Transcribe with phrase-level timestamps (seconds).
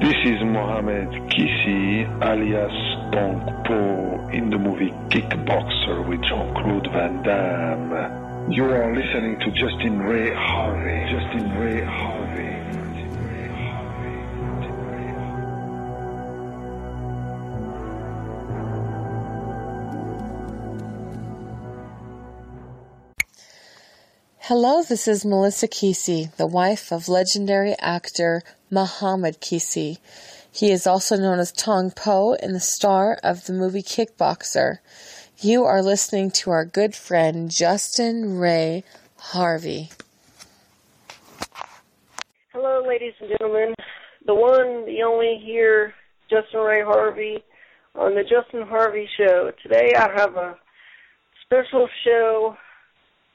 [0.00, 2.72] This is Mohamed Qissi alias
[3.12, 8.52] Tong Po in the movie Kickboxer with Jean-Claude Van Damme.
[8.52, 11.00] You are listening to Justin Ray Harvey.
[11.10, 12.18] Justin Ray Harvey.
[24.38, 29.98] Hello, this is Melissa Qissi, the wife of legendary actor Mohamed Qissi.
[30.50, 34.78] He is also known as Tong Po and the star of the movie Kickboxer.
[35.40, 38.84] You are listening to our good friend Justin Ray
[39.16, 39.90] Harvey.
[42.52, 43.74] Hello, ladies and gentlemen.
[44.26, 45.94] The one, the only here,
[46.28, 47.44] Justin Ray Harvey
[47.94, 49.52] on the Justin Harvey Show.
[49.62, 50.56] Today I have a
[51.44, 52.56] special show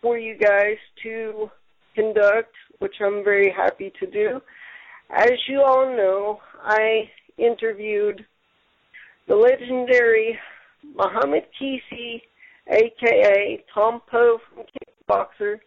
[0.02, 1.49] for you guys to
[1.95, 4.41] conduct, which I'm very happy to do.
[5.16, 8.25] As you all know, I interviewed
[9.28, 10.39] the legendary
[10.95, 12.20] Muhammad Qissi,
[12.67, 15.59] aka Tong Po from Kickboxer,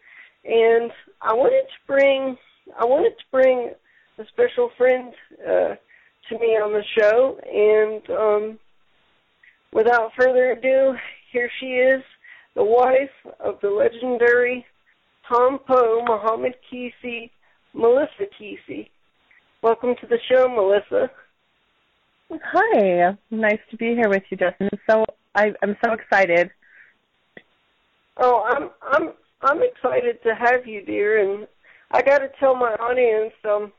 [0.45, 0.91] and
[1.23, 2.37] I wanted to bring
[2.77, 3.71] I wanted to bring
[4.19, 5.77] a special friend uh,
[6.29, 8.59] to me on the show, and um,
[9.73, 10.97] without further ado,
[11.33, 12.03] here she is,
[12.57, 14.67] the wife of the legendary
[15.29, 17.31] Tong Po, Muhammad Qissi,
[17.75, 18.89] Melissa Qissi.
[19.67, 21.11] Welcome to the show, Melissa.
[22.31, 24.69] Hi, nice to be here with you, Justin.
[24.89, 26.53] So I, I'm so excited.
[28.17, 31.49] Oh, I'm I'm I'm excited to have you, dear, and
[31.91, 33.73] I got to tell my audience, um,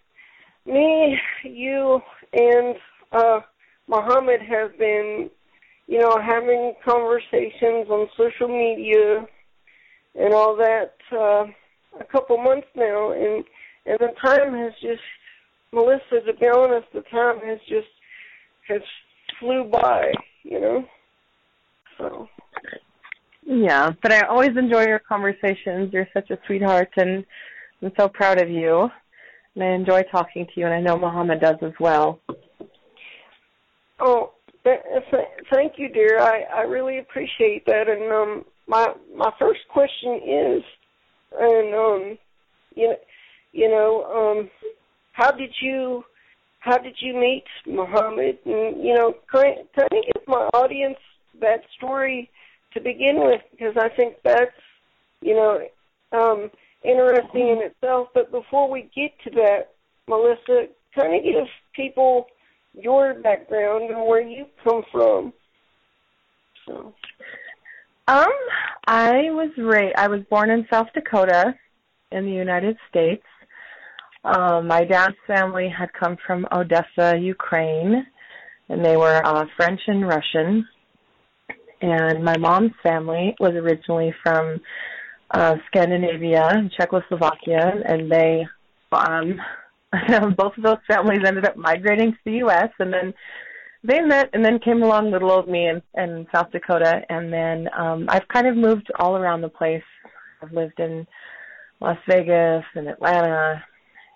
[0.65, 2.01] me, you,
[2.33, 2.75] and
[3.13, 3.39] uh,
[3.87, 5.29] Muhammad have been
[5.87, 9.25] you know, having conversations on social media
[10.19, 11.45] and all that uh,
[11.97, 13.45] a couple months now, and
[13.85, 14.99] and the time has just,
[15.73, 17.87] Melissa, to be honest, the time has just
[18.67, 18.81] has
[19.39, 20.11] flew by,
[20.43, 20.85] you know.
[21.97, 22.29] So.
[23.43, 25.93] Yeah, but I always enjoy your conversations.
[25.93, 27.25] You're such a sweetheart, and
[27.81, 28.89] I'm so proud of you.
[29.55, 32.19] And I enjoy talking to you, and I know Mohammed does as well.
[33.99, 34.31] Oh,
[35.49, 36.19] Thank you, dear.
[36.19, 37.87] I, I really appreciate that.
[37.87, 40.63] And um, my my first question is,
[41.39, 42.17] and um,
[42.75, 42.95] you know,
[43.53, 44.49] you know, um,
[45.17, 46.03] how did you
[46.59, 48.37] how did you meet Muhammad?
[48.45, 50.99] And you know, kind of give my audience
[51.41, 52.29] that story
[52.73, 54.51] to begin with because I think that's
[55.21, 55.59] you know
[56.11, 56.51] um,
[56.83, 58.09] interesting in itself.
[58.13, 59.69] But before we get to that,
[60.07, 62.27] Melissa, kind of give people
[62.73, 65.33] your background and where you come from.
[66.67, 66.93] So.
[68.07, 68.27] Um,
[68.85, 69.95] I was raised.
[69.97, 71.55] I was born in South Dakota,
[72.11, 73.23] in the United States.
[74.23, 78.05] Um, my dad's family had come from Odessa, Ukraine,
[78.69, 80.67] and they were uh, French and Russian.
[81.81, 84.59] And my mom's family was originally from
[85.31, 88.47] uh, Scandinavia, and Czechoslovakia, and they
[88.91, 89.39] um,
[90.37, 92.69] both of those families ended up migrating to the U.S.
[92.79, 93.13] and then
[93.83, 97.69] they met and then came along little old me in, in South Dakota and then
[97.77, 99.83] um I've kind of moved all around the place.
[100.41, 101.07] I've lived in
[101.79, 103.63] Las Vegas and Atlanta,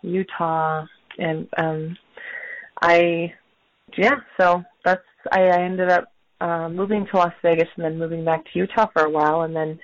[0.02, 0.86] Utah
[1.18, 1.98] and um
[2.82, 3.34] I
[3.98, 5.02] yeah, so that's
[5.32, 8.88] I, I ended up uh moving to Las Vegas and then moving back to Utah
[8.94, 9.80] for a while and then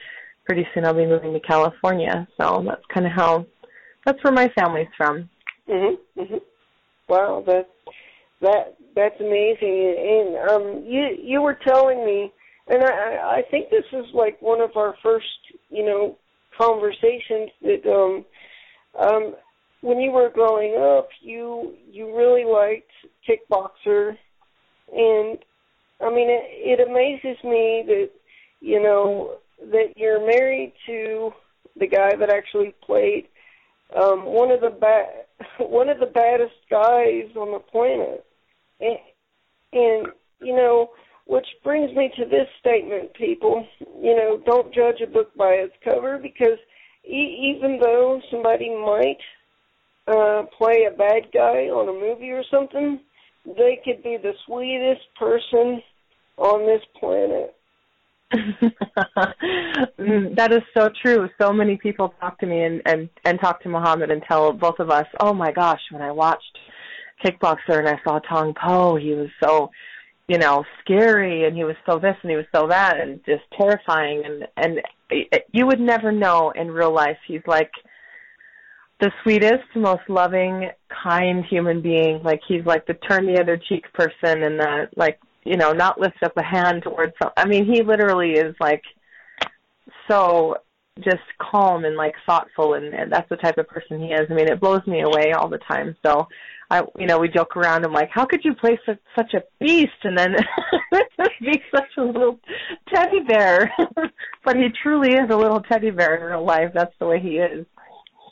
[0.45, 2.27] pretty soon I'll be moving to California.
[2.37, 3.45] So that's kind of how
[4.05, 5.29] that's where my family's from.
[5.67, 5.97] Mhm.
[6.17, 6.41] Mhm.
[7.09, 7.69] Wow, that
[8.41, 9.95] that that's amazing.
[9.97, 12.31] And um, you you were telling me,
[12.67, 15.25] and I I think this is like one of our first
[15.69, 16.17] you know
[16.57, 18.25] conversations that um
[18.99, 19.35] um
[19.81, 22.91] when you were growing up, you you really liked
[23.27, 24.17] kickboxer,
[24.93, 25.37] and
[26.01, 28.09] I mean it, it amazes me that
[28.59, 29.37] you know
[29.71, 31.31] that you're married to
[31.79, 33.27] the guy that actually played
[33.95, 35.25] um, one of the ba-
[35.59, 38.25] one of the baddest guys on the planet,
[38.79, 38.97] and,
[39.73, 40.07] and
[40.41, 40.91] you know,
[41.25, 43.65] which brings me to this statement, people.
[44.01, 46.59] You know, don't judge a book by its cover because
[47.05, 49.19] e- even though somebody might
[50.07, 52.99] uh, play a bad guy on a movie or something,
[53.45, 55.81] they could be the sweetest person
[56.37, 57.53] on this planet.
[59.99, 61.27] Mm, that is so true.
[61.41, 64.79] So many people talk to me and, and and talk to Muhammad and tell both
[64.79, 66.57] of us, "Oh my gosh, when I watched
[67.23, 69.71] Kickboxer and I saw Tong Po, he was so,
[70.27, 73.43] you know, scary and he was so this and he was so that and just
[73.57, 74.79] terrifying and and
[75.11, 77.17] eh, eh, you would never know in real life.
[77.27, 77.71] He's like
[78.99, 80.69] the sweetest, most loving,
[81.03, 82.21] kind human being.
[82.23, 85.99] Like he's like the turn the other cheek person and the like, you know, not
[85.99, 88.83] lift up a hand towards some I mean, he literally is like
[90.09, 90.57] so
[91.03, 94.27] just calm and like thoughtful and, and that's the type of person he is.
[94.29, 95.95] I mean, it blows me away all the time.
[96.03, 96.27] So
[96.69, 97.85] I, you know, we joke around.
[97.85, 100.35] I'm like, how could you play such, such a beast and then
[101.41, 102.39] be such a little
[102.93, 103.71] teddy bear?
[104.43, 106.71] but he truly is a little teddy bear in real life.
[106.73, 107.65] That's the way he is.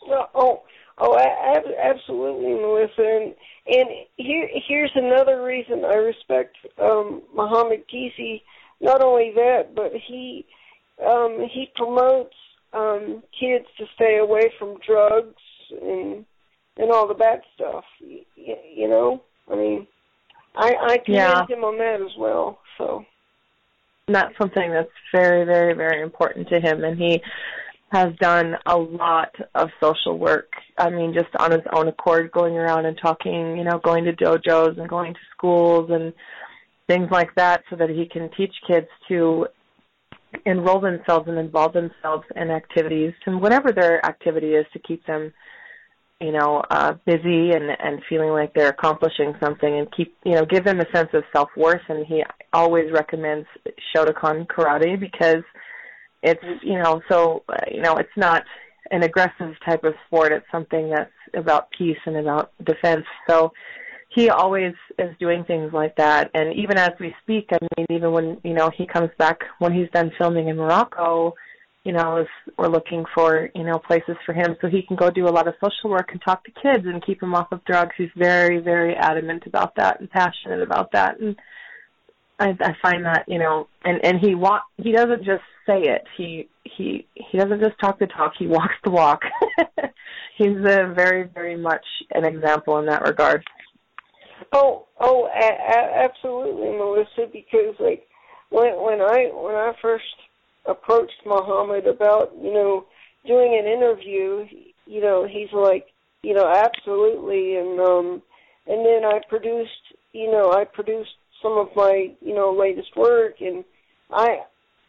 [0.08, 0.64] Well, oh,
[0.98, 3.02] oh, ab- absolutely, Melissa.
[3.02, 3.36] And,
[3.68, 8.42] and here, here's another reason I respect um, Muhammad Qissi.
[8.82, 10.46] Not only that, but he
[11.06, 12.36] um, he promotes
[12.74, 15.42] um, kids to stay away from drugs
[15.82, 16.26] and
[16.78, 17.86] and all the bad stuff.
[18.00, 19.88] You, you know, I mean,
[20.56, 21.46] I I commend Yeah.
[21.48, 22.60] him on that as well.
[22.78, 23.06] So
[24.08, 26.84] And that's something that's very, very, very important to him.
[26.84, 27.22] And he
[27.92, 30.52] has done a lot of social work.
[30.78, 34.14] I mean, just on his own accord, going around and talking, you know, going to
[34.14, 36.14] dojos and going to schools and
[36.88, 39.48] things like that so that he can teach kids to
[40.46, 45.32] enroll themselves and involve themselves in activities and whatever their activity is to keep them
[46.20, 50.46] you know uh busy and and feeling like they're accomplishing something and keep you know
[50.46, 52.22] give them a sense of self worth and he
[52.54, 53.48] always recommends
[53.96, 55.44] Shotokan karate because
[56.26, 58.44] it's you know so uh, you know it's not
[58.92, 60.32] an aggressive type of sport.
[60.32, 63.06] It's something that's about peace and about defense.
[63.28, 63.52] So
[64.10, 66.30] he always is doing things like that.
[66.34, 69.74] And even as we speak i mean even when you know he comes back when
[69.74, 71.34] he's done filming in morocco
[71.84, 72.28] you know is
[72.58, 75.48] we're looking for you know places for him so he can go do a lot
[75.48, 77.94] of social work and talk to kids and keep them off of drugs.
[77.98, 81.20] He's very very adamant about that and passionate about that.
[81.20, 81.36] And
[82.40, 86.04] i i find that you know and and he walk he doesn't just say it
[86.18, 89.22] he he he doesn't just talk the talk he walks the walk
[90.38, 93.44] he's a very very much an example in that regard
[94.52, 97.28] Oh, oh, a- a- absolutely, Melissa.
[97.32, 98.08] Because like
[98.50, 100.04] when when I when I first
[100.66, 102.86] approached Muhammad about you know
[103.26, 104.46] doing an interview,
[104.86, 105.88] you know he's like
[106.22, 108.22] you know absolutely, and um
[108.68, 109.72] and then I produced
[110.14, 113.64] you know I produced some of my you know latest work, and
[114.12, 114.40] I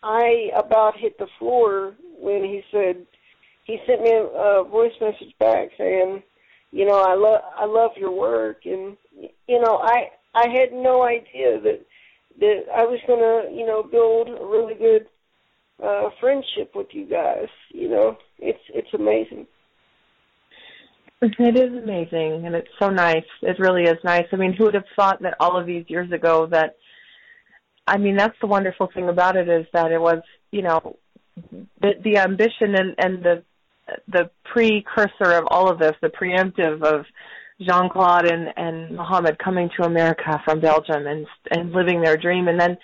[0.06, 3.04] I about hit the floor when he said
[3.64, 6.22] he sent me a, a voice message back saying
[6.70, 8.96] you know I love I love your work and
[9.48, 11.80] you know I I had no idea that
[12.38, 15.08] that I was going to you know build a really good
[15.82, 19.46] uh friendship with you guys you know it's it's amazing
[21.22, 23.24] It is amazing, and it's so nice.
[23.40, 24.26] It really is nice.
[24.32, 26.76] I mean, who would have thought that all of these years ago that?
[27.86, 30.96] I mean, that's the wonderful thing about it is that it was, you know,
[31.80, 33.42] the the ambition and and the
[34.08, 37.06] the precursor of all of this, the preemptive of
[37.60, 42.48] Jean Claude and and Mohammed coming to America from Belgium and and living their dream,
[42.48, 42.76] and then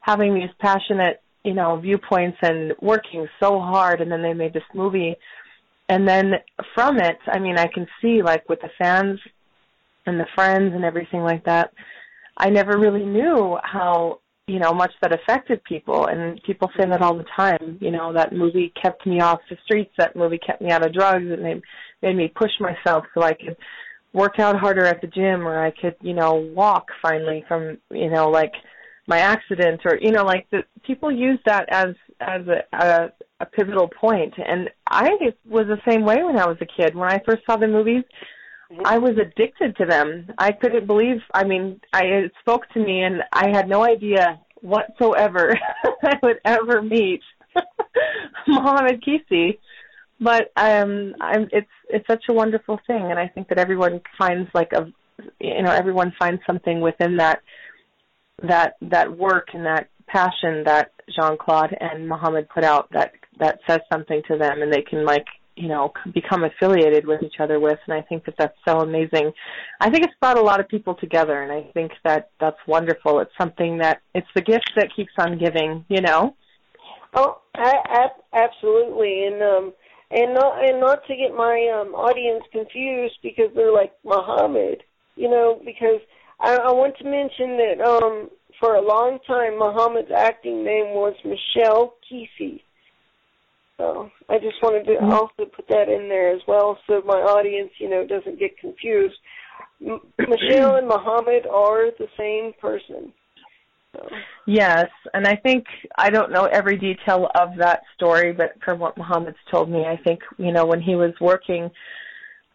[0.00, 4.62] having these passionate, you know, viewpoints and working so hard, and then they made this
[4.74, 5.16] movie
[5.88, 6.34] and then
[6.74, 9.20] from it, I mean, I can see like with the fans
[10.06, 11.72] and the friends and everything like that.
[12.36, 17.02] I never really knew how you know much that affected people, and people say that
[17.02, 17.78] all the time.
[17.80, 19.92] You know, that movie kept me off the streets.
[19.98, 21.60] That movie kept me out of drugs, and they
[22.02, 23.56] made me push myself so I could
[24.12, 28.10] work out harder at the gym, or I could you know walk finally from you
[28.10, 28.54] know like
[29.06, 33.46] my accident, or you know like the people use that as as a, a a
[33.46, 35.10] pivotal point and I
[35.48, 36.94] was the same way when I was a kid.
[36.94, 38.02] When I first saw the movies,
[38.84, 40.28] I was addicted to them.
[40.38, 44.40] I couldn't believe I mean, I it spoke to me and I had no idea
[44.60, 45.58] whatsoever
[46.02, 47.22] I would ever meet
[48.46, 49.58] Mohammed Qissi.
[50.20, 54.50] But um I'm it's it's such a wonderful thing and I think that everyone finds
[54.54, 54.92] like a
[55.40, 57.40] you know, everyone finds something within that
[58.42, 63.60] that that work and that passion that Jean Claude and Mohammed put out that that
[63.66, 65.26] says something to them and they can like
[65.58, 69.32] you know become affiliated with each other with and I think that that's so amazing.
[69.80, 73.20] I think it's brought a lot of people together and I think that that's wonderful.
[73.20, 76.34] It's something that it's the gift that keeps on giving, you know.
[77.14, 79.72] Oh, a- a- absolutely, and um,
[80.10, 84.82] and not and not to get my um audience confused because they're like Muhammad,
[85.16, 86.00] you know, because
[86.40, 91.14] I, I want to mention that um for a long time Muhammad's acting name was
[91.24, 92.60] Michelle Qissi.
[93.78, 97.70] So I just wanted to also put that in there as well, so my audience,
[97.78, 99.16] you know, doesn't get confused.
[99.80, 103.12] M- Michelle and Muhammad are the same person.
[103.94, 104.06] So.
[104.46, 105.64] Yes, and I think
[105.96, 109.96] I don't know every detail of that story, but from what Mohammed's told me, I
[109.96, 111.70] think you know when he was working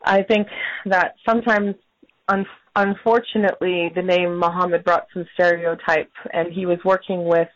[0.03, 0.47] I think
[0.85, 1.75] that sometimes,
[2.27, 7.47] un- unfortunately, the name Muhammad brought some stereotype, and he was working with.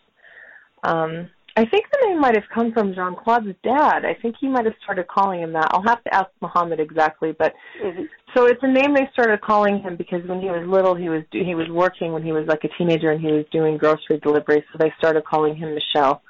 [0.83, 4.05] Um, I think the name might have come from Jean Claude's dad.
[4.05, 5.67] I think he might have started calling him that.
[5.71, 8.03] I'll have to ask Muhammad exactly, but Mm-hmm.
[8.35, 11.23] so it's a name they started calling him because when he was little, he was
[11.31, 14.19] do- he was working when he was like a teenager and he was doing grocery
[14.21, 16.21] delivery, so they started calling him Michelle.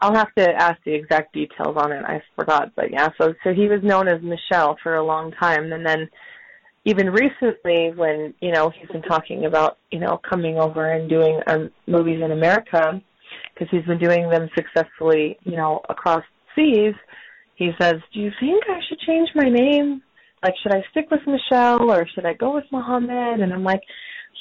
[0.00, 2.04] I'll have to ask the exact details on it.
[2.04, 3.08] I forgot, but yeah.
[3.20, 6.08] So so he was known as Michelle for a long time, and then
[6.84, 11.40] even recently, when you know he's been talking about you know coming over and doing
[11.48, 13.00] um, movies in America,
[13.54, 16.94] because he's been doing them successfully, you know, across seas.
[17.54, 20.02] He says, "Do you think I should change my name?
[20.42, 23.82] Like, should I stick with Michelle or should I go with Mohammed?" And I'm like,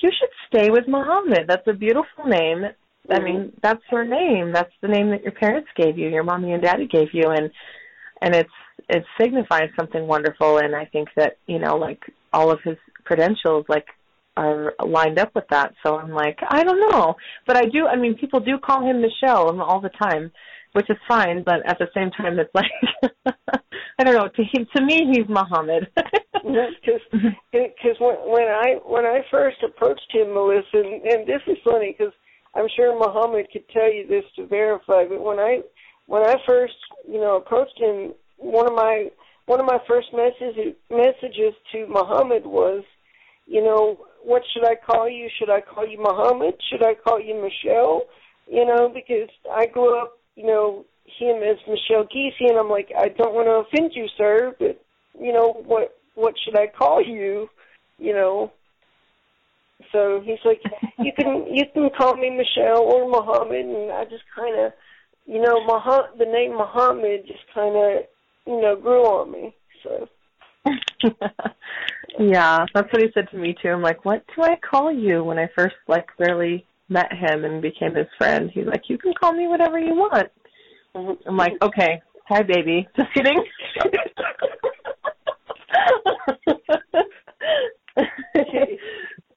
[0.01, 1.47] "You should stay with Mohammed.
[1.47, 2.65] That's a beautiful name.
[3.09, 3.57] I mean, mm-hmm.
[3.61, 4.53] that's your name.
[4.53, 7.51] That's the name that your parents gave you, your mommy and daddy gave you, and
[8.21, 8.49] and it's
[8.89, 10.57] it signifies something wonderful.
[10.57, 12.01] And I think that you know, like
[12.31, 13.85] all of his credentials, like
[14.35, 15.73] are lined up with that.
[15.85, 17.87] So I'm like, I don't know, but I do.
[17.87, 20.31] I mean, people do call him Michelle all the time,
[20.73, 21.43] which is fine.
[21.43, 22.71] But at the same time, it's like
[23.99, 24.27] I don't know.
[24.27, 25.87] To him, to me, he's Muhammad.
[26.33, 27.01] because
[27.51, 31.95] because when when I when I first approached him, Melissa, and, and this is funny
[31.97, 32.13] because
[32.55, 35.61] I'm sure Muhammad could tell you this to verify, but when I
[36.07, 36.73] when I first
[37.07, 39.09] you know approached him, one of my
[39.45, 42.83] one of my first messages messages to Muhammad was,
[43.45, 45.29] you know, what should I call you?
[45.37, 46.55] Should I call you Muhammad?
[46.69, 48.03] Should I call you Michelle?
[48.47, 50.85] You know, because I grew up, you know,
[51.17, 54.81] him as Michelle Qissi, and I'm like, I don't want to offend you, sir, but
[55.19, 57.49] you know what what should I call you?
[57.97, 58.51] You know.
[59.91, 60.61] So he's like,
[60.99, 64.71] you can you can call me Michelle or Muhammad, and I just kind of,
[65.25, 68.03] you know, Muhammad, the name Muhammad just kind of,
[68.47, 69.55] you know, grew on me.
[69.83, 70.07] So.
[72.19, 73.69] yeah, that's what he said to me too.
[73.69, 77.61] I'm like, what do I call you when I first like barely met him and
[77.61, 78.49] became his friend?
[78.53, 80.29] He's like, you can call me whatever you want.
[80.95, 81.27] Mm-hmm.
[81.27, 82.87] I'm like, okay, hi baby.
[82.97, 83.43] Just kidding.
[88.35, 88.77] she,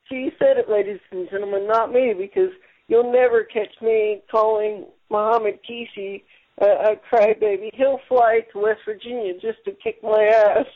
[0.08, 2.50] she said it, ladies and gentlemen, not me, because
[2.88, 6.22] you'll never catch me calling Muhammad Qissi
[6.60, 7.70] a, a crybaby.
[7.74, 10.66] He'll fly to West Virginia just to kick my ass.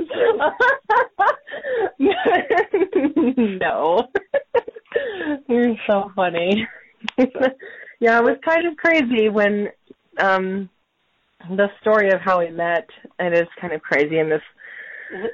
[3.60, 4.08] no.
[5.48, 6.66] You're so funny.
[8.00, 9.68] yeah, it was kind of crazy when
[10.18, 10.68] um
[11.48, 12.86] the story of how we met
[13.18, 14.42] and it is kind of crazy in this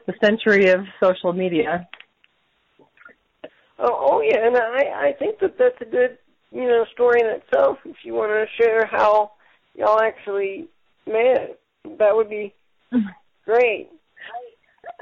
[0.06, 1.88] the century of social media.
[3.78, 6.18] Oh, oh yeah, and I I think that that's a good
[6.50, 7.78] you know story in itself.
[7.84, 9.32] If you want to share how
[9.74, 10.68] y'all actually
[11.06, 11.58] met,
[11.98, 12.54] that would be
[13.44, 13.90] great.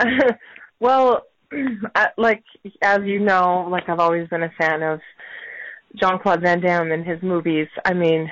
[0.80, 1.22] well,
[2.18, 2.42] like
[2.82, 5.00] as you know, like I've always been a fan of
[5.96, 7.68] Jean Claude Van Damme and his movies.
[7.84, 8.30] I mean,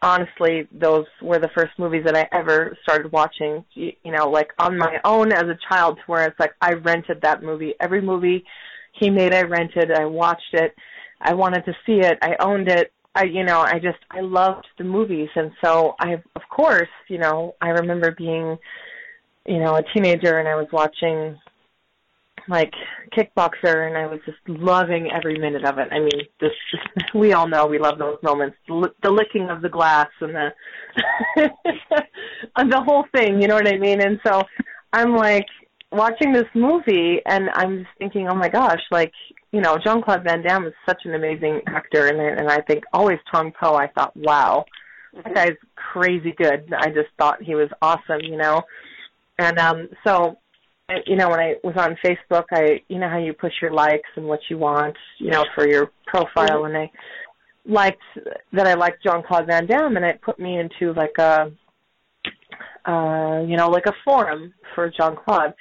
[0.00, 3.64] honestly, those were the first movies that I ever started watching.
[3.74, 6.72] You, you know, like on my own as a child, to where it's like I
[6.72, 7.74] rented that movie.
[7.80, 8.44] Every movie
[8.98, 9.92] he made, I rented.
[9.92, 10.74] I watched it.
[11.20, 12.18] I wanted to see it.
[12.20, 12.92] I owned it.
[13.14, 17.18] I, you know, I just I loved the movies, and so I, of course, you
[17.18, 18.56] know, I remember being,
[19.46, 21.38] you know, a teenager, and I was watching
[22.48, 22.72] like
[23.16, 25.88] kickboxer and I was just loving every minute of it.
[25.90, 26.50] I mean, this
[27.14, 30.50] we all know we love those moments, the, licking of the glass and the
[32.56, 34.00] and the whole thing, you know what I mean?
[34.00, 34.42] And so
[34.92, 35.46] I'm like
[35.90, 39.12] watching this movie and I'm just thinking, "Oh my gosh, like,
[39.52, 43.18] you know, Jean-Claude Van Damme is such an amazing actor and and I think always
[43.32, 44.64] Tong Po, I thought, "Wow,
[45.14, 45.34] that mm-hmm.
[45.34, 48.62] guy's crazy good." I just thought he was awesome, you know.
[49.42, 50.36] And um so
[50.88, 53.72] I, you know, when I was on Facebook, I, you know, how you push your
[53.72, 56.90] likes and what you want, you know, for your profile, and I
[57.66, 58.02] liked
[58.52, 61.52] that I liked Jean Claude Van Damme, and it put me into like a,
[62.84, 65.54] uh, you know, like a forum for Jean Claude,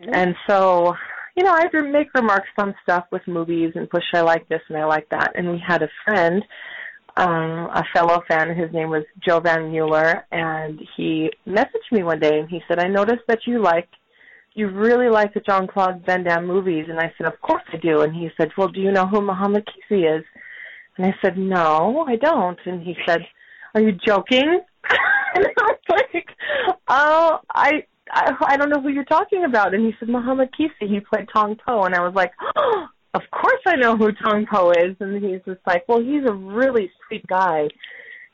[0.00, 0.94] and so,
[1.36, 4.78] you know, I make remarks on stuff with movies and push I like this and
[4.78, 6.42] I like that, and we had a friend.
[7.16, 12.20] Um, a fellow fan, his name was Joe Van Mueller, and he messaged me one
[12.20, 13.88] day and he said, I noticed that you like
[14.54, 16.86] you really like the Jean Claude Van Damme movies.
[16.88, 18.00] And I said, Of course I do.
[18.02, 20.24] And he said, Well, do you know who Muhammad Qissi is?
[20.96, 22.58] And I said, No, I don't.
[22.64, 23.20] And he said,
[23.74, 24.60] Are you joking?
[25.34, 26.26] and I was like,
[26.88, 29.74] Oh, I I I don't know who you're talking about.
[29.74, 31.84] And he said, Muhammad Qissi, he played Tong Po.
[31.84, 35.40] And I was like, oh, Of course I know who Tong Po is and he's
[35.44, 37.68] just like, Well, he's a really sweet guy.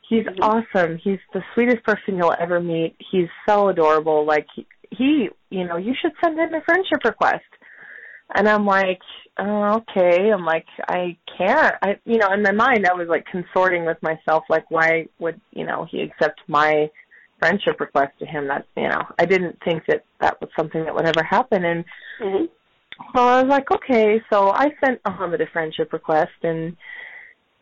[0.09, 0.97] He's awesome.
[1.03, 2.95] He's the sweetest person you'll ever meet.
[3.11, 4.25] He's so adorable.
[4.25, 7.43] Like he, he, you know, you should send him a friendship request.
[8.35, 8.99] And I'm like,
[9.39, 10.31] oh, okay.
[10.31, 11.75] I'm like, I can't.
[11.81, 15.39] I, you know, in my mind, I was like consorting with myself, like, why would,
[15.51, 16.89] you know, he accept my
[17.39, 18.47] friendship request to him?
[18.47, 21.65] That, you know, I didn't think that that was something that would ever happen.
[21.65, 21.85] And
[22.21, 22.45] hmm
[23.15, 24.21] so I was like, okay.
[24.31, 26.75] So I sent Muhammad a friendship request, and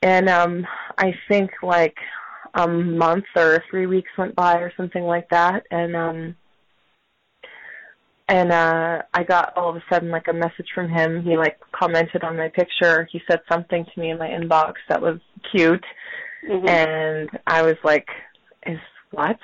[0.01, 0.65] and um,
[0.97, 1.95] I think like
[2.53, 6.35] a month or three weeks went by or something like that, and um,
[8.27, 11.23] and uh, I got all of a sudden like a message from him.
[11.23, 13.07] He like commented on my picture.
[13.11, 15.19] He said something to me in my inbox that was
[15.51, 15.85] cute,
[16.47, 18.07] hmm and I was like,
[18.65, 18.79] "Is
[19.11, 19.37] what?"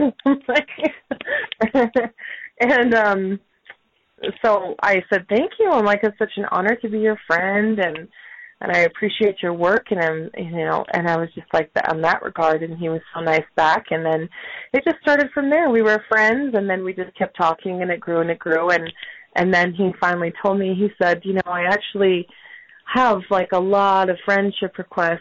[0.48, 0.68] like,
[2.60, 3.40] and um,
[4.42, 7.78] so I said, "Thank you." I'm like, "It's such an honor to be your friend,
[7.78, 8.08] and
[8.60, 11.90] and I appreciate your work." And I'm, you know, and I was just like that
[11.90, 12.62] on that regard.
[12.62, 13.86] And he was so nice back.
[13.90, 14.28] And then
[14.72, 15.70] it just started from there.
[15.70, 18.70] We were friends, and then we just kept talking, and it grew and it grew.
[18.70, 18.90] And
[19.34, 20.74] and then he finally told me.
[20.74, 22.26] He said, "You know, I actually
[22.94, 25.20] have like a lot of friendship requests,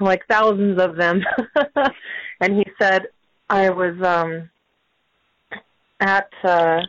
[0.00, 1.20] like thousands of them."
[2.40, 3.08] and he said,
[3.50, 4.50] "I was um
[6.00, 6.80] at." uh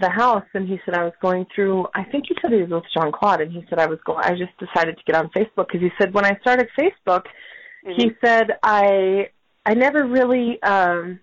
[0.00, 2.70] the house and he said I was going through I think he said he was
[2.70, 5.30] with Jean Claude and he said I was going I just decided to get on
[5.30, 7.24] Facebook because he said when I started Facebook
[7.96, 9.28] he said I
[9.64, 11.20] I never really um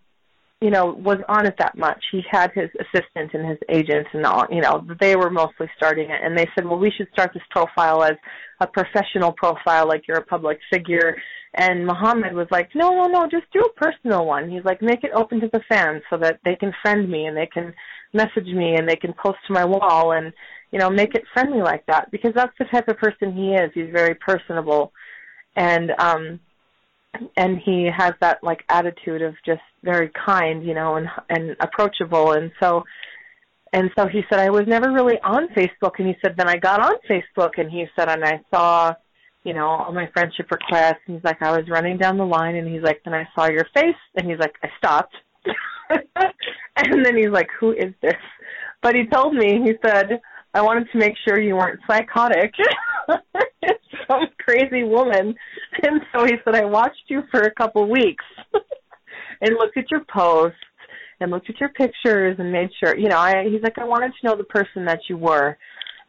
[0.61, 2.03] you know was on it that much.
[2.11, 6.09] He had his assistant and his agents and all you know they were mostly starting
[6.09, 8.15] it and they said well we should start this profile as
[8.61, 11.15] a professional profile like you're a public figure
[11.55, 14.49] and Muhammad was like no no no just do a personal one.
[14.49, 17.35] He's like make it open to the fans so that they can friend me and
[17.35, 17.73] they can
[18.15, 20.33] message me and they can post to my wall and
[20.71, 23.71] you know make it friendly like that because that's the type of person he is.
[23.73, 24.91] He's very personable.
[25.55, 26.39] And um
[27.37, 32.31] and he has that like attitude of just very kind you know and and approachable.
[32.31, 32.83] And so
[33.73, 35.99] and so he said I was never really on Facebook.
[35.99, 37.57] And he said then I got on Facebook.
[37.57, 38.93] And he said and I saw
[39.43, 41.01] you know all my friendship requests.
[41.07, 42.55] And he's like I was running down the line.
[42.55, 44.01] And he's like then I saw your face.
[44.15, 45.15] And he's like I stopped
[46.91, 48.13] and then he's like, Who is this?
[48.81, 50.19] But he told me, he said,
[50.53, 52.53] I wanted to make sure you weren't psychotic.
[54.07, 55.35] Some crazy woman.
[55.83, 58.23] And so he said, I watched you for a couple weeks
[59.41, 60.57] and looked at your posts
[61.19, 64.11] and looked at your pictures and made sure, you know, I, he's like, I wanted
[64.19, 65.57] to know the person that you were.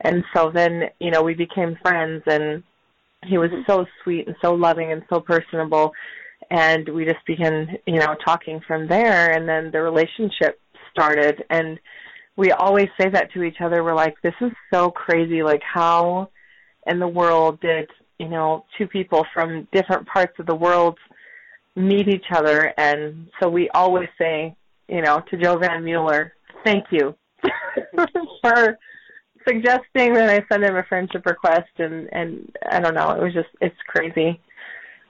[0.02, 2.62] And so then, you know, we became friends and
[3.24, 3.62] he was mm-hmm.
[3.66, 5.92] so sweet and so loving and so personable
[6.50, 11.44] and we just began you know talking from there and then the relationship started.
[11.50, 11.78] And
[12.37, 13.82] we always say that to each other.
[13.82, 15.42] We're like this is so crazy.
[15.42, 16.30] Like how
[16.87, 20.98] in the world did you know two people from different parts of the world
[21.74, 22.72] meet each other?
[22.76, 24.54] And so we always say
[24.88, 26.32] you know to joe van mueller
[26.64, 27.12] thank you
[28.40, 28.78] for
[29.46, 31.70] suggesting that i send him a friendship request.
[31.78, 33.11] And and i don't know.
[33.11, 34.40] It was just it's crazy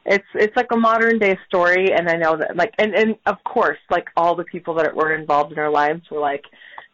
[0.06, 3.36] it's it's like a modern day story and i know that like and and of
[3.44, 6.44] course like all the people that were involved in our lives were like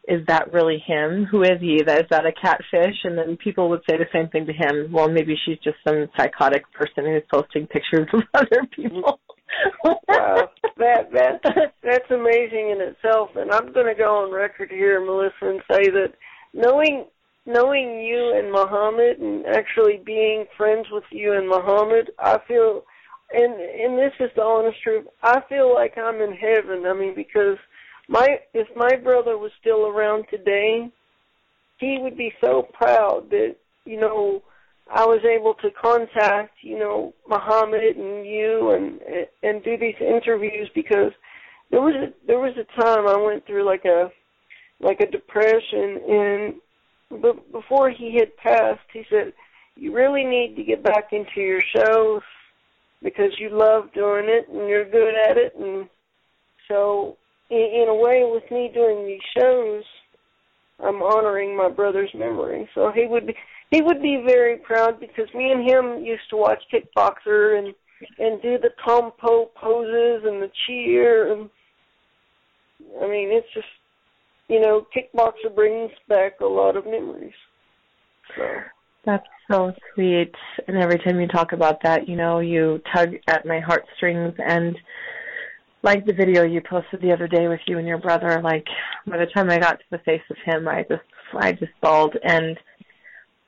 [0.05, 1.25] is that really him?
[1.31, 1.81] Who is he?
[1.81, 2.97] That is that a catfish?
[3.05, 4.91] And then people would say the same thing to him.
[4.91, 9.21] Well maybe she's just some psychotic person who's posting pictures of other people.
[9.83, 11.41] Wow, that that
[11.83, 13.29] that's amazing in itself.
[13.35, 16.13] And I'm going to go on record here, Melissa, and say that
[16.53, 17.05] knowing
[17.45, 22.83] knowing you and Muhammad, and actually being friends with you and Muhammad, I feel,
[23.33, 25.05] and and this is the honest truth.
[25.21, 26.85] I feel like I'm in heaven.
[26.85, 27.57] I mean, because
[28.07, 30.89] my if my brother was still around today,
[31.79, 34.41] he would be so proud that you know
[34.91, 38.99] I was able to contact, you know, Muhammad and you and
[39.41, 41.11] and do these interviews because
[41.71, 44.11] there was a there was a time I went through like a
[44.79, 46.53] like a depression and
[47.21, 49.33] but before he had passed he said
[49.75, 52.21] you really need to get back into your shows
[53.03, 55.53] because you love doing it and you're good at it.
[55.59, 55.89] And
[56.67, 57.17] so
[57.49, 59.83] in, in a way with me doing these shows
[60.79, 62.67] I'm honoring my brother's memory.
[62.73, 63.35] So he would be
[63.71, 67.73] he would be very proud because me and him used to watch kickboxer and
[68.19, 71.49] and do the Tong Po poses and the cheer and
[73.01, 73.67] I mean it's just
[74.49, 77.33] you know kickboxer brings back a lot of memories.
[78.35, 78.43] So
[79.05, 80.33] That's so sweet.
[80.67, 84.77] And every time you talk about that, you know, you tug at my heartstrings and
[85.81, 88.65] like the video you posted the other day with you and your brother, like
[89.05, 91.03] by the time I got to the face of him I just
[91.37, 92.57] I just bawled and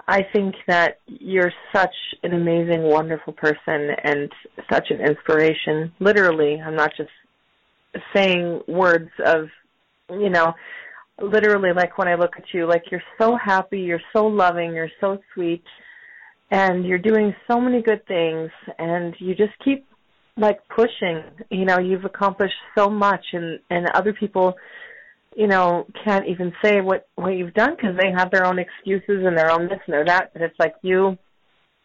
[0.08, 4.32] I think that you're such an amazing, wonderful person and
[4.72, 5.92] such an inspiration.
[6.00, 7.10] Literally, I'm not just
[8.14, 9.48] saying words of
[10.10, 10.54] you know,
[11.22, 14.90] literally like when I look at you, like you're so happy, you're so loving, you're
[15.00, 15.64] so sweet,
[16.52, 19.86] and you're doing so many good things, and you just keep
[20.38, 21.24] like pushing.
[21.50, 24.56] You know, you've accomplished so much, and and other people,
[25.36, 29.24] you know, can't even say what what you've done because they have their own excuses
[29.26, 30.32] and their own this and their that.
[30.34, 31.18] But it's like you,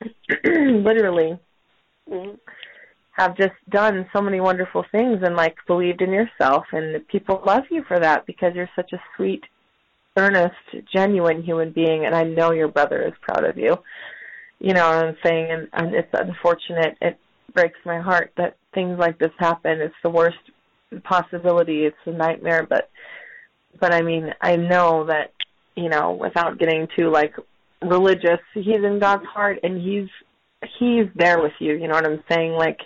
[0.45, 1.38] literally.
[2.11, 2.38] Mhm.
[3.12, 7.64] Have just done so many wonderful things and like believed in yourself and people love
[7.70, 9.42] you for that because you're such a sweet
[10.16, 10.55] earnest
[10.92, 13.77] genuine human being and i know your brother is proud of you.
[14.59, 15.51] You know what i'm saying?
[15.51, 16.96] And, and it's unfortunate.
[17.01, 17.18] It
[17.55, 19.81] breaks my heart that things like this happen.
[19.81, 20.38] It's the worst
[21.05, 21.85] possibility.
[21.85, 22.66] It's a nightmare.
[22.68, 22.90] But
[23.79, 25.33] but i mean i know that
[25.77, 27.35] you know without getting too like
[27.83, 30.09] religious he's in god's heart and he's
[30.79, 31.75] he's there with you.
[31.75, 32.53] You know what I'm saying?
[32.53, 32.79] Like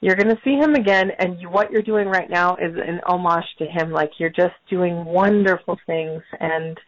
[0.00, 3.00] you're going to see him again, and you, what you're doing right now is an
[3.06, 3.90] homage to him.
[3.90, 6.78] Like you're just doing wonderful things, and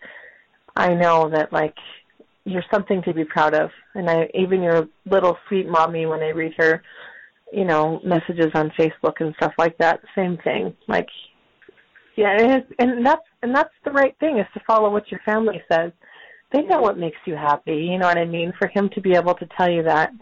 [0.77, 1.75] I know that like
[2.45, 3.71] you're something to be proud of.
[3.95, 6.83] And I even your little sweet mommy when I read her,
[7.53, 10.77] you know, messages on Facebook and stuff like that, same thing.
[10.87, 11.09] Like
[12.17, 15.63] yeah, and, and that's and that's the right thing is to follow what your family
[15.71, 15.93] says
[16.53, 17.77] they know what makes you happy.
[17.77, 18.53] You know what I mean?
[18.59, 20.13] For him to be able to tell you that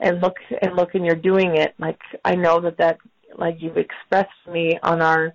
[0.00, 2.98] and look and look and you're doing it, like I know that that
[3.36, 5.32] like you've expressed to me on our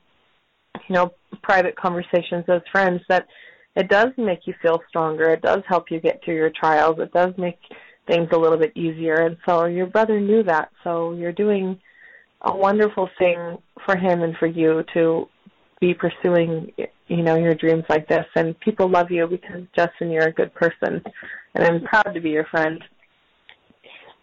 [0.88, 3.28] you know private conversations as friends that
[3.76, 5.30] it does make you feel stronger.
[5.30, 6.98] It does help you get through your trials.
[7.00, 7.60] It does make
[8.08, 9.16] things a little bit easier.
[9.16, 10.70] And so your brother knew that.
[10.84, 11.80] So you're doing
[12.42, 15.28] a wonderful thing for him and for you to
[15.80, 16.72] be pursuing
[17.08, 20.54] you know your dreams like this and people love you because justin you're a good
[20.54, 21.02] person
[21.56, 22.84] and i'm proud to be your friend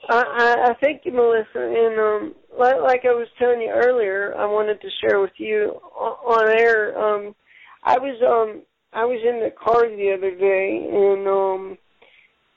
[0.08, 1.46] I, I, thank you, Melissa.
[1.54, 5.80] And um, like, like I was telling you earlier, I wanted to share with you
[5.98, 6.98] on, on air.
[6.98, 7.34] Um,
[7.82, 8.62] I was um,
[8.92, 11.78] I was in the car the other day, and um,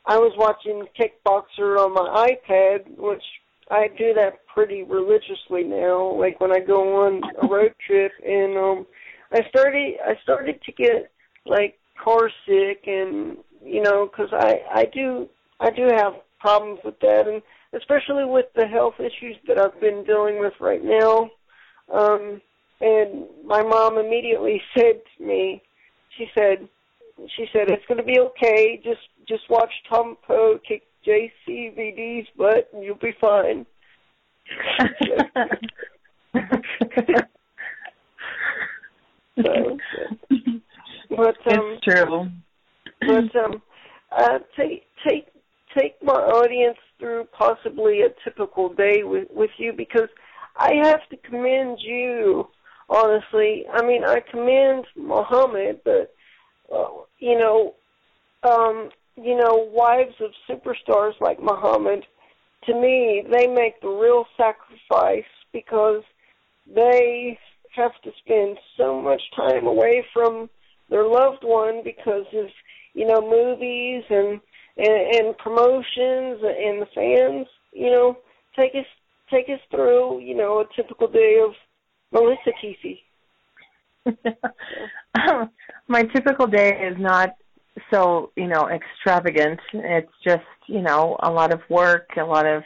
[0.05, 3.23] I was watching Kickboxer on my iPad, which
[3.69, 6.13] I do that pretty religiously now.
[6.13, 8.85] Like when I go on a road trip, and um,
[9.31, 11.11] I started I started to get
[11.45, 15.27] like car sick, and you know, because I I do
[15.59, 17.41] I do have problems with that, and
[17.73, 21.29] especially with the health issues that I've been dealing with right now.
[21.93, 22.41] Um,
[22.79, 25.61] and my mom immediately said to me,
[26.17, 26.67] she said,
[27.35, 28.79] she said it's going to be okay.
[28.83, 33.65] Just just watch Tong Po kick JCVD's butt, and you'll be fine.
[39.43, 39.77] so,
[41.09, 42.29] but um, it's true.
[43.01, 43.61] but um,
[44.15, 45.27] uh, take take
[45.77, 50.09] take my audience through possibly a typical day with with you because
[50.55, 52.47] I have to commend you.
[52.89, 56.13] Honestly, I mean, I commend Muhammad, but
[56.73, 56.87] uh,
[57.19, 57.75] you know,
[58.43, 62.05] um, you know, wives of superstars like Muhammad,
[62.65, 66.03] to me, they make the real sacrifice because
[66.73, 67.37] they
[67.75, 70.49] have to spend so much time away from
[70.89, 72.47] their loved one because of
[72.93, 74.39] you know movies and
[74.77, 77.47] and, and promotions and the fans.
[77.73, 78.17] You know,
[78.55, 78.85] take us
[79.31, 81.53] take us through you know a typical day of
[82.11, 82.99] Melissa Qissi.
[85.27, 85.49] Um,
[85.87, 87.31] my typical day is not
[87.91, 89.59] so you know extravagant.
[89.73, 92.63] It's just you know a lot of work, a lot of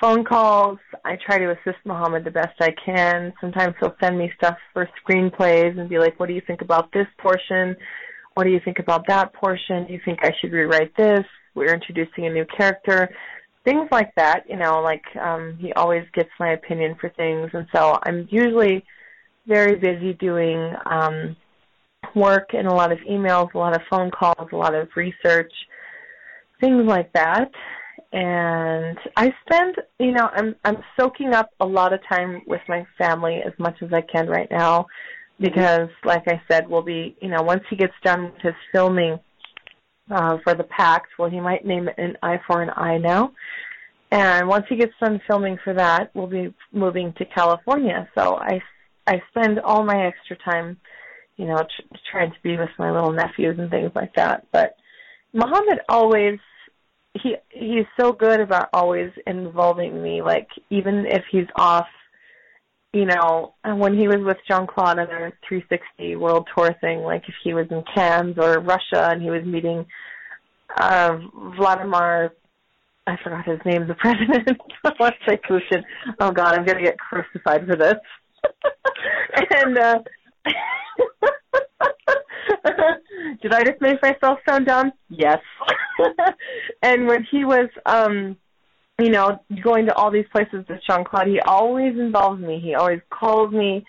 [0.00, 0.78] phone calls.
[1.04, 3.32] I try to assist Muhammad the best I can.
[3.40, 6.92] Sometimes he'll send me stuff for screenplays and be like, "What do you think about
[6.92, 7.76] this portion?
[8.34, 9.86] What do you think about that portion?
[9.86, 11.24] Do you think I should rewrite this?
[11.54, 13.08] We're introducing a new character."
[13.64, 17.66] Things like that, you know, like um he always gets my opinion for things and
[17.74, 18.84] so I'm usually
[19.46, 21.36] very busy doing um
[22.14, 25.52] work and a lot of emails, a lot of phone calls, a lot of research,
[26.60, 27.50] things like that
[28.14, 32.86] and I spend, you know, I'm I'm soaking up a lot of time with my
[32.96, 34.86] family as much as I can right now
[35.40, 39.18] because like I said, we'll be, you know, once he gets done with his filming
[40.12, 43.32] uh for the pact, well he might name it an eye for an eye now.
[44.12, 48.08] And once he gets done filming for that, we'll be moving to California.
[48.16, 48.62] So I
[49.08, 50.78] I spend all my extra time,
[51.36, 54.46] you know, tr- trying to be with my little nephews and things like that.
[54.52, 54.76] But
[55.32, 56.38] Muhammad always
[57.14, 61.86] he he's so good about always involving me like even if he's off
[62.92, 67.22] you know when he was with Jean Claude on their 360 world tour thing like
[67.28, 69.86] if he was in Cannes or Russia and he was meeting
[70.76, 71.18] uh
[71.56, 72.32] Vladimir
[73.06, 74.60] I forgot his name the president
[76.20, 77.94] oh god I'm to get crucified for this
[79.50, 79.98] and uh
[83.42, 84.92] Did I just make myself sound dumb?
[85.08, 85.40] Yes.
[86.82, 88.36] and when he was um
[89.00, 92.60] you know, going to all these places with Jean Claude, he always involves me.
[92.62, 93.84] He always calls me.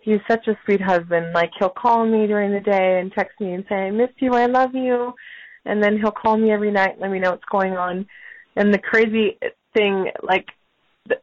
[0.00, 1.32] He's such a sweet husband.
[1.32, 4.34] Like he'll call me during the day and text me and say, I miss you,
[4.34, 5.14] I love you
[5.68, 8.06] and then he'll call me every night, let me know what's going on.
[8.56, 9.38] And the crazy
[9.76, 10.46] thing, like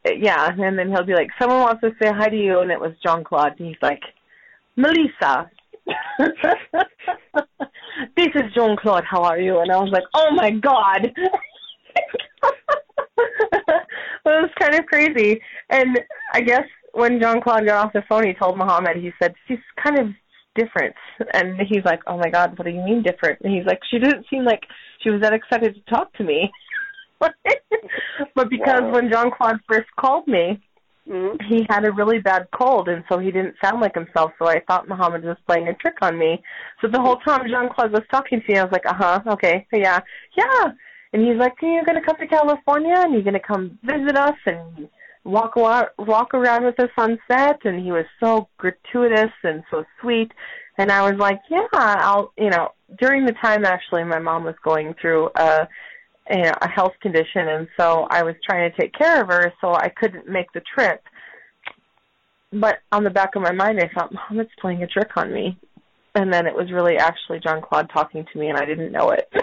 [0.05, 2.79] yeah, and then he'll be like, Someone wants to say hi to you and it
[2.79, 4.01] was Jean Claude and he's like,
[4.75, 5.49] Melissa
[8.17, 9.59] This is Jean Claude, how are you?
[9.59, 11.13] And I was like, Oh my god
[13.17, 15.41] it was kind of crazy.
[15.69, 15.99] And
[16.33, 19.59] I guess when Jean Claude got off the phone, he told Muhammad, he said, she's
[19.81, 20.07] kind of
[20.55, 20.95] different.
[21.33, 23.39] And he's like, oh my God, what do you mean different?
[23.41, 24.61] And he's like, she didn't seem like
[25.03, 26.51] she was that excited to talk to me.
[27.19, 28.91] but because wow.
[28.91, 30.61] when Jean Claude first called me,
[31.09, 31.35] mm-hmm.
[31.47, 34.31] he had a really bad cold, and so he didn't sound like himself.
[34.39, 36.41] So I thought Muhammad was playing a trick on me.
[36.81, 39.21] So the whole time Jean Claude was talking to me, I was like, uh huh,
[39.27, 39.99] okay, yeah,
[40.37, 40.65] yeah.
[41.13, 43.79] And he's like, are you going to come to California and you're going to come
[43.83, 44.89] visit us and
[45.23, 47.63] walk walk around with us on set?
[47.63, 50.31] And he was so gratuitous and so sweet.
[50.77, 54.55] And I was like, yeah, I'll, you know, during the time actually my mom was
[54.63, 55.67] going through a,
[56.29, 59.53] you know, a health condition and so I was trying to take care of her
[59.61, 61.03] so I couldn't make the trip.
[62.51, 65.33] But on the back of my mind I thought, Mom, it's playing a trick on
[65.33, 65.57] me.
[66.15, 69.11] And then it was really actually John Claude talking to me and I didn't know
[69.11, 69.29] it.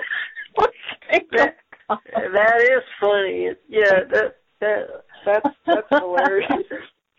[1.32, 1.56] that,
[1.88, 3.50] that is funny.
[3.68, 4.86] Yeah, that that
[5.24, 6.48] that's that's hilarious.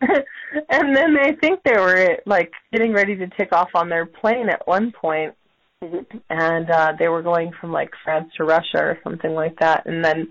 [0.00, 4.48] and then they think they were like getting ready to take off on their plane
[4.48, 5.34] at one point,
[5.82, 6.18] mm-hmm.
[6.30, 9.86] and uh they were going from like France to Russia or something like that.
[9.86, 10.28] And then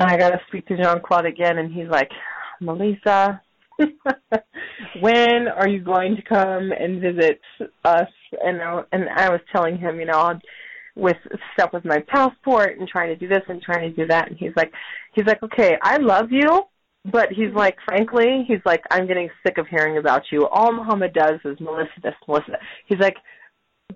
[0.00, 2.10] I got to speak to Jean Claude again, and he's like,
[2.60, 3.42] Melissa,
[5.00, 7.40] when are you going to come and visit
[7.84, 8.08] us?
[8.40, 10.40] And I, and I was telling him, you know, I'll
[10.94, 11.16] with
[11.54, 14.36] stuff with my passport and trying to do this and trying to do that and
[14.36, 14.72] he's like
[15.14, 16.62] he's like okay i love you
[17.12, 21.12] but he's like frankly he's like i'm getting sick of hearing about you all muhammad
[21.12, 23.14] does is melissa this melissa he's like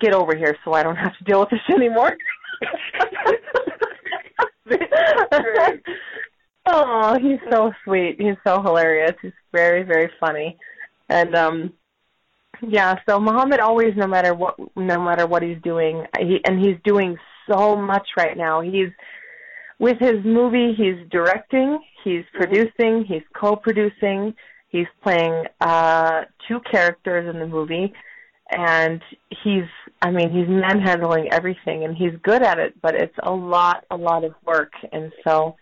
[0.01, 2.17] get over here so i don't have to deal with this anymore
[6.67, 10.57] oh he's so sweet he's so hilarious he's very very funny
[11.09, 11.73] and um
[12.63, 16.77] yeah, so Muhammad always, no matter what, no matter what he's doing, he and he's
[16.85, 17.17] doing
[17.51, 18.61] so much right now.
[18.61, 18.91] He's
[19.81, 20.73] with his movie.
[20.77, 21.81] He's directing.
[22.05, 23.05] He's producing.
[23.05, 24.35] He's co-producing.
[24.69, 27.93] He's playing uh two characters in the movie,
[28.51, 29.03] and
[29.43, 29.65] he's,
[30.03, 32.75] I mean, he's manhandling everything, and he's good at it.
[32.83, 35.57] But it's a lot, a lot of work, and so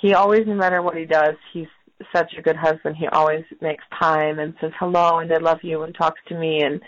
[0.00, 1.68] he always, no matter what he does, he's
[2.14, 2.96] such a good husband.
[2.96, 6.62] He always makes time and says hello and I love you and talks to me
[6.62, 6.80] and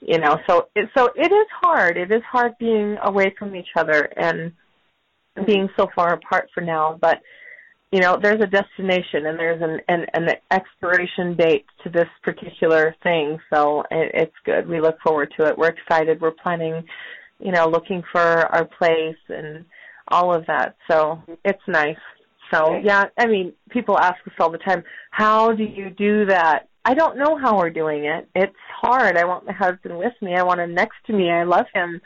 [0.00, 1.96] you know, so it so it is hard.
[1.96, 4.52] It is hard being away from each other and
[5.46, 7.20] being so far apart for now, but
[7.92, 12.96] you know, there's a destination and there's an an, an expiration date to this particular
[13.02, 14.66] thing, so it, it's good.
[14.66, 15.58] We look forward to it.
[15.58, 16.20] We're excited.
[16.20, 16.84] We're planning,
[17.38, 19.66] you know, looking for our place and
[20.08, 20.76] all of that.
[20.90, 21.98] So it's nice.
[22.50, 26.68] So yeah, I mean, people ask us all the time, how do you do that?
[26.84, 28.28] I don't know how we're doing it.
[28.34, 29.16] It's hard.
[29.16, 30.34] I want my husband with me.
[30.34, 31.30] I want him next to me.
[31.30, 32.00] I love him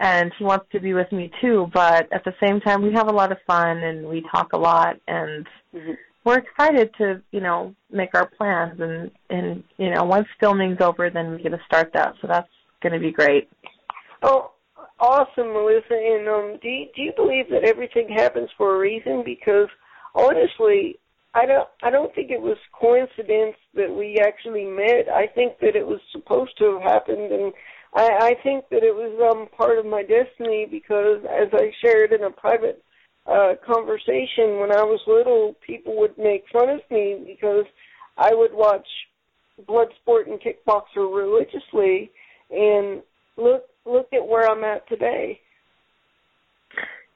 [0.00, 3.08] and he wants to be with me too, but at the same time we have
[3.08, 5.92] a lot of fun and we talk a lot and mm-hmm.
[6.24, 11.10] we're excited to, you know, make our plans and and you know, once filming's over
[11.10, 12.14] then we're going to start that.
[12.20, 12.48] So that's
[12.82, 13.48] going to be great.
[14.22, 14.52] Oh,
[15.00, 15.92] awesome, Melissa.
[15.92, 19.22] And um, do you, do you believe that everything happens for a reason?
[19.24, 19.68] Because
[20.14, 20.98] honestly,
[21.34, 25.12] I don't I don't think it was coincidence that we actually met.
[25.12, 27.52] I think that it was supposed to have happened, and
[27.96, 32.12] I, I think that it was um part of my destiny because, as I shared
[32.12, 32.82] in a private
[33.26, 37.64] uh conversation when I was little, people would make fun of me because
[38.18, 38.86] I would watch
[39.66, 42.10] Bloodsport and Kickboxer religiously,
[42.50, 43.02] and
[43.38, 45.40] look look at where I'm at today.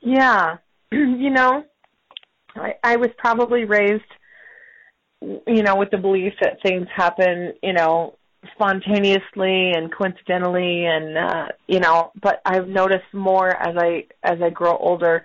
[0.00, 0.56] Yeah,
[0.92, 1.62] you know,
[2.56, 4.02] I, I was probably raised,
[5.20, 8.14] you know, with the belief that things happen, you know,
[8.54, 14.50] spontaneously and coincidentally, and uh, you know, but I've noticed more as I as I
[14.50, 15.24] grow older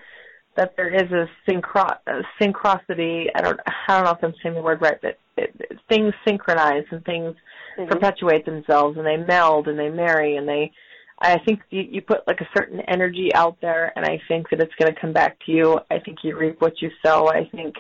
[0.56, 1.98] that there is a, synchro-
[2.42, 3.28] synchronicity.
[3.36, 6.14] I don't I don't know if I'm saying the word right, but it, it, things
[6.26, 7.36] synchronize and things
[7.78, 7.90] mm-hmm.
[7.90, 10.72] perpetuate themselves and they meld and they marry and they
[11.20, 14.60] I think you, you put like a certain energy out there, and I think that
[14.60, 15.80] it's going to come back to you.
[15.90, 17.30] I think you reap what you sow.
[17.30, 17.76] I think,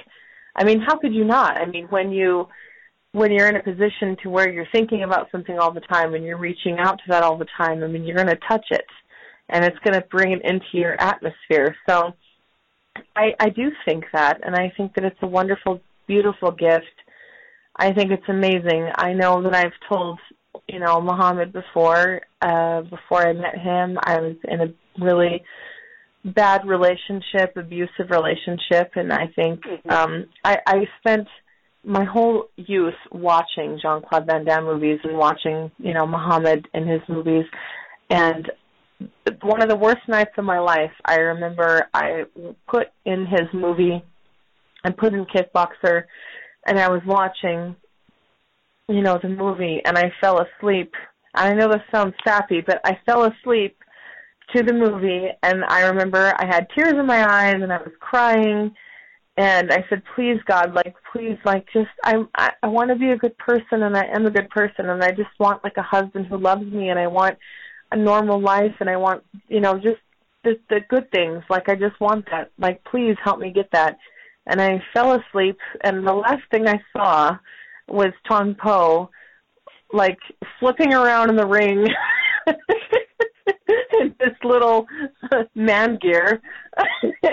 [0.55, 1.57] I mean, how could you not?
[1.57, 2.47] I mean, when you
[3.15, 6.25] when you're in a position to where you're thinking about something all the time and
[6.25, 8.85] you're reaching out to that all the time, I mean, you're going to touch it
[9.47, 11.77] and it's going to bring it into your atmosphere.
[11.87, 12.11] So
[13.15, 16.97] I, I do think that, and I think that it's a wonderful, beautiful gift.
[17.77, 18.89] I think it's amazing.
[18.97, 20.19] I know that I've told,
[20.67, 25.41] you know, Muhammad before, uh, before I met him, I was in a really
[26.25, 29.89] bad relationship, abusive relationship, and I think Mm-hmm.
[29.89, 31.27] um, I, I spent
[31.85, 36.89] my whole youth watching Jean Claude Van Damme movies and watching, you know, Muhammad and
[36.89, 37.45] his movies,
[38.09, 38.51] and
[39.41, 40.91] one of the worst nights of my life.
[41.03, 42.23] I remember I
[42.67, 44.03] put in his movie,
[44.83, 46.03] I put in Kickboxer,
[46.65, 47.75] and I was watching,
[48.87, 50.93] you know, the movie, and I fell asleep.
[51.35, 53.77] And I know this sounds sappy, but I fell asleep
[54.53, 57.91] to the movie and I remember I had tears in my eyes and I was
[57.99, 58.73] crying
[59.37, 63.11] and I said, Please God, like please like just I'm I, I want to be
[63.11, 65.83] a good person and I am a good person and I just want like a
[65.83, 67.37] husband who loves me and I want
[67.91, 69.99] a normal life and I want you know, just
[70.43, 71.43] the the good things.
[71.49, 72.51] Like I just want that.
[72.57, 73.97] Like please help me get that.
[74.47, 77.37] And I fell asleep and the last thing I saw
[77.87, 79.09] was Tong Po
[79.91, 80.19] like
[80.59, 81.87] flipping around in the ring
[83.99, 84.87] in this little
[85.55, 86.41] man gear.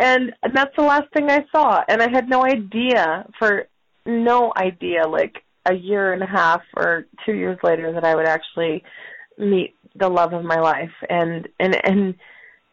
[0.00, 1.82] and that's the last thing I saw.
[1.88, 3.66] And I had no idea for
[4.06, 8.26] no idea, like a year and a half or two years later that I would
[8.26, 8.82] actually
[9.38, 10.92] meet the love of my life.
[11.08, 12.14] And and and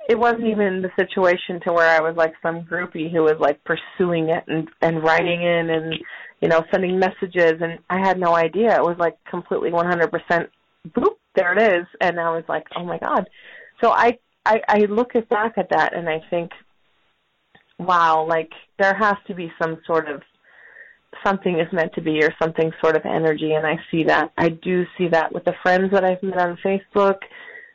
[0.10, 3.63] it wasn't even the situation to where I was like some groupie who was like
[3.63, 5.93] pursuing it and and writing in and
[6.41, 8.75] you know sending messages and I had no idea.
[8.75, 10.47] It was like completely 100%
[10.89, 13.29] boop there it is and I was like oh my god.
[13.81, 16.51] So I I I look back at that and I think
[17.86, 20.22] wow, like there has to be some sort of
[21.26, 24.32] something is meant to be or something sort of energy and I see that.
[24.38, 27.17] I do see that with the friends that I've met on Facebook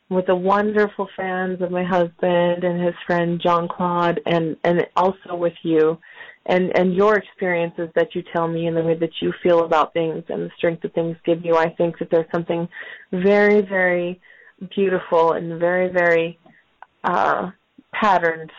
[0.09, 5.35] with the wonderful fans of my husband and his friend Jean Claude and and also
[5.35, 5.97] with you
[6.45, 9.93] and and your experiences that you tell me and the way that you feel about
[9.93, 12.67] things and the strength that things give you I think that there's something
[13.11, 14.19] very very
[14.73, 16.39] beautiful and very very
[17.03, 17.51] uh
[17.93, 18.51] patterned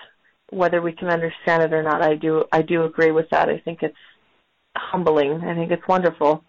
[0.51, 3.59] whether we can understand it or not I do I do agree with that I
[3.59, 3.97] think it's
[4.77, 6.45] humbling I think it's wonderful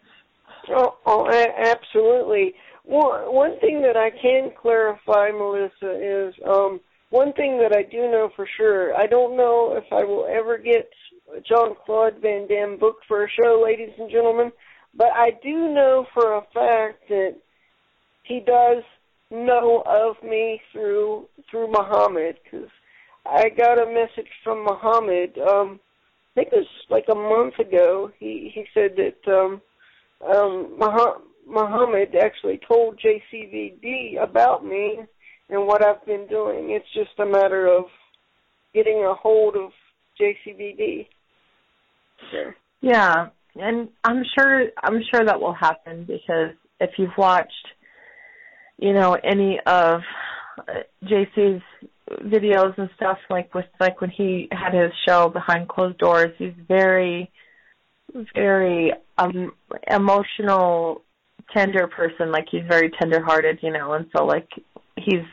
[0.72, 2.54] Oh, oh absolutely.
[2.84, 8.02] One one thing that I can clarify, Melissa, is um, one thing that I do
[8.12, 8.96] know for sure.
[8.96, 10.90] I don't know if I will ever get
[11.48, 14.52] Jean Claude Van Damme booked for a show, ladies and gentlemen,
[14.96, 17.36] but I do know for a fact that
[18.24, 18.84] he does
[19.32, 22.70] know of me through through Muhammad because
[23.26, 25.38] I got a message from Muhammad.
[25.38, 25.80] Um,
[26.32, 28.12] I think it was like a month ago.
[28.20, 29.62] He he said that um,
[30.28, 35.00] um, Muhammad Muhammad actually told JCVD about me
[35.50, 36.72] and what I've been doing.
[36.72, 37.86] It's just a matter of
[38.74, 39.72] getting a hold of
[40.20, 41.08] JCVD.
[42.32, 42.56] Sure.
[42.82, 47.68] Yeah, and I'm sure I'm sure that will happen because if you've watched,
[48.78, 50.02] you know, any of
[50.60, 51.64] uh, JC's
[52.24, 56.54] videos and stuff, like with like when he had his show behind closed doors, he's
[56.68, 57.32] very,
[58.34, 59.52] very um
[59.90, 61.02] emotional,
[61.56, 62.32] tender person.
[62.32, 64.48] Like he's very tender-hearted, you know, and so like
[64.98, 65.26] he's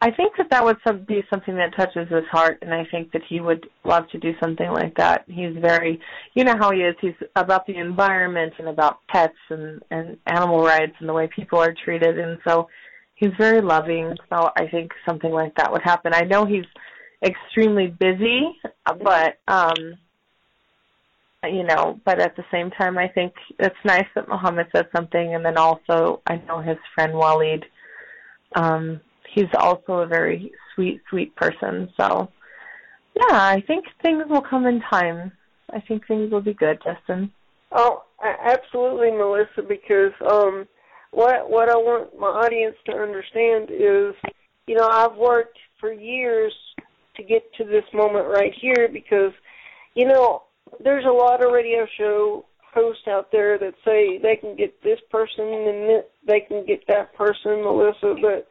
[0.00, 3.10] I think that that would some, be something that touches his heart, and I think
[3.12, 5.24] that he would love to do something like that.
[5.26, 6.00] He's very,
[6.34, 6.94] you know how he is.
[7.00, 11.58] He's about the environment and about pets and and animal rights and the way people
[11.58, 12.68] are treated, and so
[13.18, 14.16] he's very loving.
[14.30, 16.12] So I think something like that would happen.
[16.14, 16.64] I know he's
[17.22, 19.98] extremely busy, but um
[21.44, 25.34] you know, but at the same time, I think it's nice that Muhammad said something,
[25.34, 27.62] and then also I know his friend Waleed.
[28.56, 29.00] Um,
[29.32, 31.90] he's also a very sweet, sweet person.
[31.98, 32.28] So,
[33.14, 35.30] yeah, I think things will come in time.
[35.72, 37.30] I think things will be good, Justin.
[37.70, 39.62] Oh, absolutely, Melissa.
[39.62, 40.66] Because um,
[41.10, 44.14] what what I want my audience to understand is,
[44.66, 46.52] you know, I've worked for years
[47.16, 48.88] to get to this moment right here.
[48.92, 49.32] Because,
[49.94, 50.42] you know,
[50.82, 52.44] there's a lot of radio show
[52.74, 56.86] hosts out there that say they can get this person and th- they can get
[56.86, 58.46] that person, Melissa, but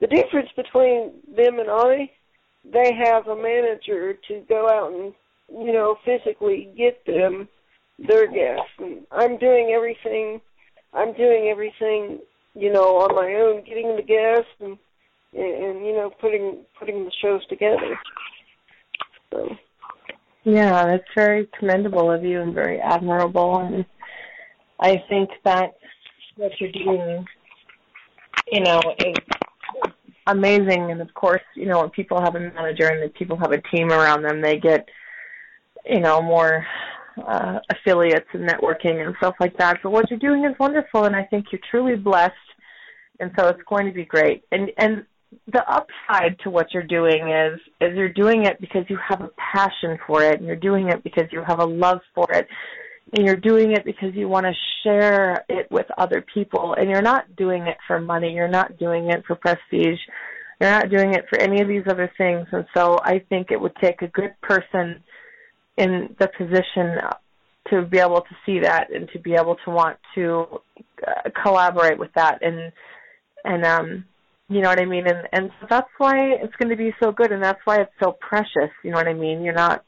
[0.00, 2.10] the difference between them and I,
[2.64, 5.12] they have a manager to go out and,
[5.50, 7.48] you know, physically get them
[7.98, 8.72] their guests.
[8.78, 10.40] And I'm doing everything,
[10.92, 12.18] I'm doing everything,
[12.54, 14.78] you know, on my own, getting the guests and,
[15.32, 17.98] and, you know, putting, putting the shows together.
[19.32, 19.56] So.
[20.44, 23.58] Yeah, that's very commendable of you and very admirable.
[23.58, 23.84] And
[24.80, 25.76] I think that
[26.36, 27.26] what you're doing,
[28.50, 29.16] you know, is
[30.26, 30.90] amazing.
[30.90, 33.60] And of course, you know, when people have a manager and the people have a
[33.60, 34.88] team around them, they get,
[35.84, 36.66] you know, more
[37.26, 39.78] uh, affiliates and networking and stuff like that.
[39.82, 42.34] But what you're doing is wonderful, and I think you're truly blessed.
[43.20, 44.44] And so it's going to be great.
[44.52, 45.04] And and
[45.52, 49.30] the upside to what you're doing is is you're doing it because you have a
[49.52, 52.46] passion for it, and you're doing it because you have a love for it,
[53.16, 54.52] and you're doing it because you want to
[54.84, 59.10] share it with other people, and you're not doing it for money, you're not doing
[59.10, 59.98] it for prestige,
[60.60, 62.46] you're not doing it for any of these other things.
[62.52, 65.02] And so I think it would take a good person
[65.78, 66.98] in the position
[67.70, 70.46] to be able to see that and to be able to want to
[71.06, 72.72] uh, collaborate with that and
[73.44, 74.04] and um
[74.48, 75.06] you know what I mean?
[75.06, 77.92] And and so that's why it's going to be so good, and that's why it's
[78.02, 78.70] so precious.
[78.82, 79.42] You know what I mean?
[79.42, 79.84] You're not.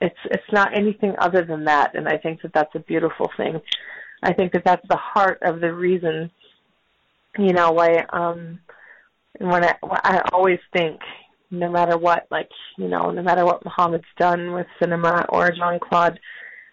[0.00, 3.60] It's it's not anything other than that, and I think that that's a beautiful thing.
[4.22, 6.30] I think that that's the heart of the reason.
[7.38, 8.04] You know why?
[8.10, 8.60] Um,
[9.38, 11.00] when I I always think,
[11.52, 12.48] no matter what, like
[12.78, 16.18] you know, no matter what Mohammed's done with cinema or Jean Claude,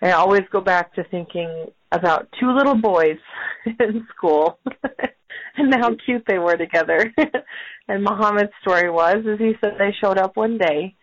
[0.02, 3.18] I always go back to thinking about two little boys
[3.66, 4.58] in school
[5.58, 7.14] and how cute they were together.
[7.88, 10.96] and Muhammad's story was, is he said they showed up one day,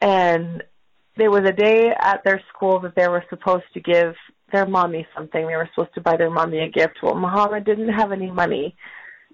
[0.00, 0.62] and
[1.16, 4.14] there was a day at their school that they were supposed to give
[4.52, 5.46] their mommy something.
[5.46, 6.98] They were supposed to buy their mommy a gift.
[7.02, 8.74] Well, Muhammad didn't have any money,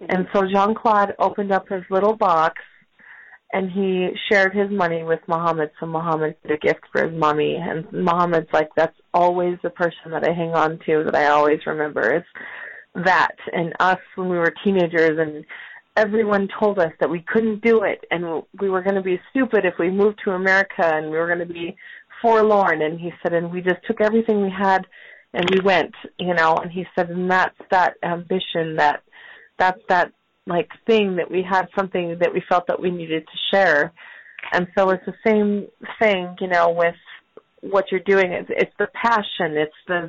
[0.01, 0.37] and mm-hmm.
[0.37, 2.61] so Jean Claude opened up his little box
[3.53, 7.57] and he shared his money with Muhammad, so Muhammad did a gift for his mommy.
[7.57, 11.61] And Muhammad's like, that's always the person that I hang on to, that I always
[11.65, 12.13] remember.
[12.13, 12.27] It's
[13.05, 15.45] that and us when we were teenagers and
[15.97, 19.65] everyone told us that we couldn't do it and we were going to be stupid
[19.65, 21.77] if we moved to America and we were going to be
[22.23, 24.87] forlorn and he said and we just took everything we had
[25.35, 29.03] and we went you know and he said and that's that ambition that
[29.59, 30.13] that's that
[30.47, 33.93] like thing that we had something that we felt that we needed to share
[34.53, 35.67] and so it's the same
[36.01, 36.95] thing you know with
[37.61, 40.09] what you're doing it's it's the passion it's the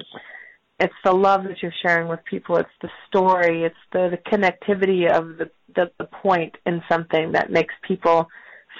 [0.80, 2.58] it's the love that you're sharing with people.
[2.58, 3.64] It's the story.
[3.64, 8.28] It's the, the connectivity of the, the the point in something that makes people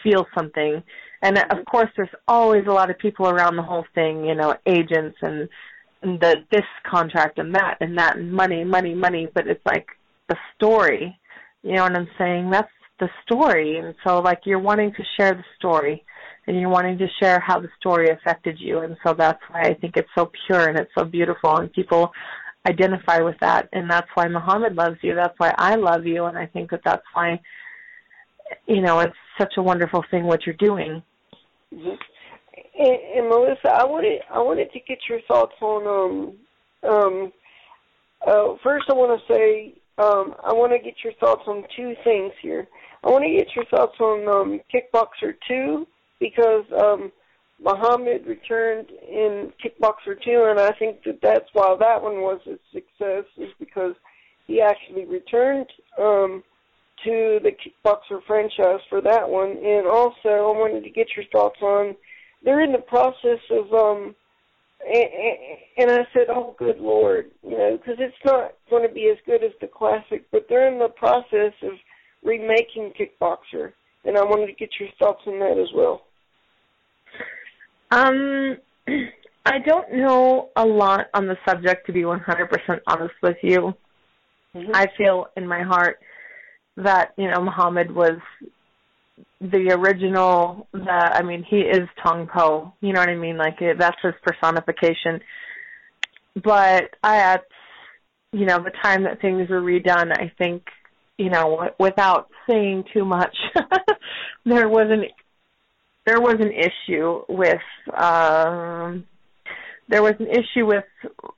[0.04, 0.84] feel something.
[1.22, 4.26] And uh, of course, there's always a lot of people around the whole thing.
[4.26, 5.50] You know, agents and,
[6.04, 9.28] and the this contract and that and that and money, money, money.
[9.34, 9.88] But it's like
[10.30, 11.20] the story.
[11.64, 12.50] You know what I'm saying?
[12.50, 13.78] That's the story.
[13.78, 16.04] And so, like, you're wanting to share the story
[16.48, 18.80] and you're wanting to share how the story affected you.
[18.80, 22.12] And so that's why I think it's so pure and it's so beautiful and people
[22.68, 23.70] identify with that.
[23.74, 25.14] And that's why Muhammad loves you.
[25.14, 26.26] That's why I love you.
[26.26, 27.40] And I think that that's why,
[28.66, 31.04] you know, it's such a wonderful thing what you're doing.
[31.74, 31.96] Mm-hmm.
[32.80, 37.34] And, and Melissa, I wanted I wanted to get your thoughts on um um
[38.26, 41.96] uh first I want to say um I want to get your thoughts on two
[42.04, 42.68] things here.
[43.04, 45.88] I want to get your thoughts on um Kickboxer 2
[46.20, 47.12] because um,
[47.64, 52.58] Muhammad returned in Kickboxer 2, and I think that that's why that one was a
[52.72, 53.96] success, is because
[54.46, 55.68] he actually returned
[55.98, 56.44] um,
[57.04, 59.58] to the Kickboxer franchise for that one.
[59.58, 61.96] And also, I wanted to get your thoughts on
[62.44, 64.16] they're in the process of, um,
[64.88, 69.10] and, and I said, oh, good Lord, you know, because it's not going to be
[69.10, 71.74] as good as the classic, but they're in the process of
[72.24, 73.74] remaking Kickboxer,
[74.06, 76.04] and I wanted to get your thoughts on that as well.
[77.92, 78.58] Um,
[79.46, 82.20] I don't know a lot on the subject, to be 100%
[82.88, 83.74] honest with you.
[84.56, 84.72] Mm-hmm.
[84.74, 86.00] I feel in my heart
[86.78, 88.20] that, you know, Muhammad was
[89.40, 92.74] the original, the, I mean, he is Tong Po.
[92.82, 93.38] You know what I mean?
[93.38, 95.22] Like, it, that's his personification.
[96.44, 97.46] But I, at,
[98.32, 100.64] you know, the time that things were redone, I think,
[101.18, 103.36] you know, w- without saying too much,
[104.46, 105.06] there was an
[106.06, 107.62] there was an issue with
[107.94, 109.06] um
[109.90, 110.86] there was an issue with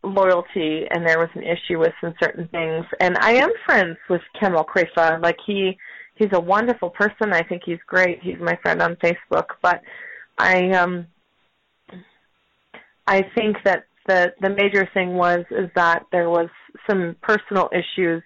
[0.03, 4.21] loyalty and there was an issue with some certain things and I am friends with
[4.39, 5.21] Kamel Krifa.
[5.21, 5.75] Like he
[6.19, 7.33] he's a wonderful person.
[7.33, 8.21] I think he's great.
[8.21, 9.47] He's my friend on Facebook.
[9.61, 9.81] But
[10.37, 11.07] I um
[13.07, 16.49] I think that the the major thing was is that there was
[16.87, 18.21] some personal issues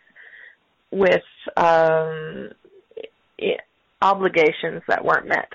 [0.91, 1.23] with
[1.55, 2.49] um
[4.01, 5.49] obligations that weren't met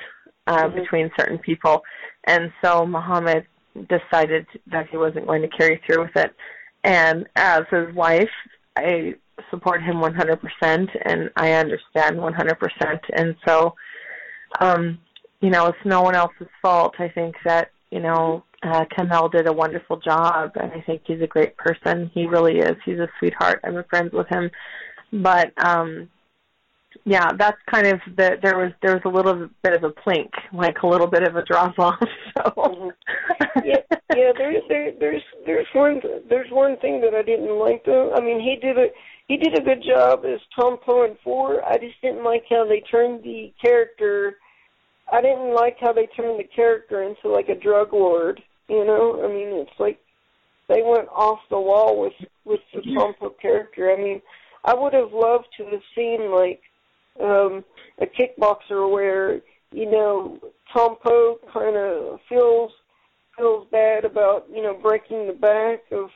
[0.46, 0.78] uh, mm-hmm.
[0.80, 1.82] between certain people.
[2.24, 6.34] And so Muhammad decided that he wasn't going to carry through with it.
[6.82, 8.30] And as his wife,
[8.76, 9.14] I
[9.50, 13.00] support him 100% and I understand 100%.
[13.14, 13.74] And so,
[14.60, 14.98] um,
[15.40, 16.94] you know, it's no one else's fault.
[16.98, 21.22] I think that, you know, uh, Kamel did a wonderful job, and I think he's
[21.22, 22.10] a great person.
[22.12, 22.76] He really is.
[22.84, 23.60] He's a sweetheart.
[23.62, 24.50] I'm friends with him,
[25.12, 26.08] but um,
[27.04, 30.30] yeah, that's kind of the there was there was a little bit of a plink,
[30.52, 32.02] like a little bit of a drop off.
[32.38, 32.92] So
[33.64, 33.78] yeah,
[34.14, 34.32] yeah.
[34.36, 38.12] There's there, there's there's one there's one thing that I didn't like though.
[38.14, 38.86] I mean, he did a
[39.28, 41.62] he did a good job as Tong Po in four.
[41.64, 44.38] I just didn't like how they turned the character.
[45.12, 48.42] I didn't like how they turned the character into like a drug lord.
[48.68, 49.98] You know, I mean, it's like
[50.68, 52.14] they went off the wall with
[52.46, 53.90] with the Tong Po character.
[53.92, 54.22] I mean,
[54.64, 56.62] I would have loved to have seen like
[57.20, 57.64] um
[58.00, 59.40] a kickboxer where
[59.72, 60.38] you know
[60.72, 62.72] Tong Po kind of feels
[63.36, 66.08] feels bad about you know breaking the back of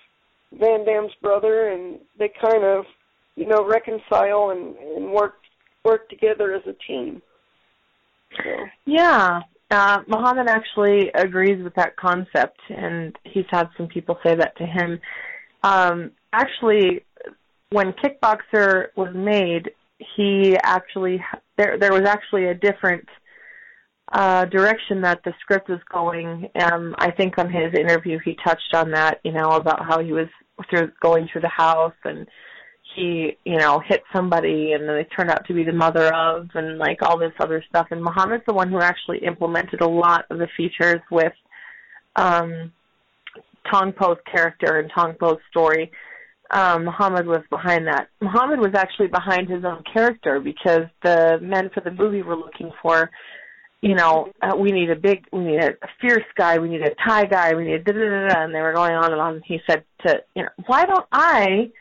[0.58, 2.84] Van Damme's brother, and they kind of
[3.36, 5.34] you know reconcile and and work
[5.84, 7.22] work together as a team.
[8.36, 8.50] So.
[8.86, 14.56] Yeah, uh, Muhammad actually agrees with that concept, and he's had some people say that
[14.58, 15.00] to him.
[15.62, 17.04] Um, actually,
[17.70, 19.70] when Kickboxer was made,
[20.16, 21.22] he actually
[21.56, 23.08] there there was actually a different
[24.12, 26.48] uh, direction that the script was going.
[26.60, 30.12] Um, I think on his interview he touched on that, you know, about how he
[30.12, 30.28] was
[30.68, 32.26] through going through the house and
[32.94, 36.48] he, you know, hit somebody and then they turned out to be the mother of
[36.54, 37.88] and like all this other stuff.
[37.90, 41.32] And Muhammad's the one who actually implemented a lot of the features with
[42.16, 42.72] um
[43.70, 45.90] Tong Po's character and Tong Po's story.
[46.50, 48.08] Um, Muhammad was behind that.
[48.20, 52.70] Muhammad was actually behind his own character because the men for the movie were looking
[52.82, 53.10] for
[53.82, 56.94] you know, uh, we need a big, we need a, fierce guy, we need a
[57.04, 59.34] Thai guy, we need da da da, and they were going on and on.
[59.34, 61.72] And he said to, you know, why don't I,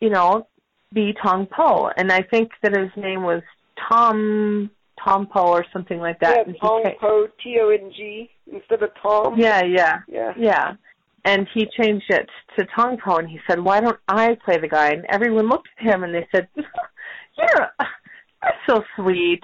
[0.00, 0.46] you know,
[0.92, 1.90] be Tong Po?
[1.96, 3.42] And I think that his name was
[3.88, 4.70] Tom
[5.02, 6.46] Tom Po or something like that.
[6.46, 9.38] Yeah, Tong he, Po, T O N G instead of Tom.
[9.38, 10.32] yeah, yeah, Yeah.
[10.36, 10.72] yeah.
[11.24, 14.68] And he changed it to Tong Po, and he said, "Why don't I play the
[14.68, 17.68] guy?" And everyone looked at him and they said, "You're,
[18.42, 19.42] you're so sweet."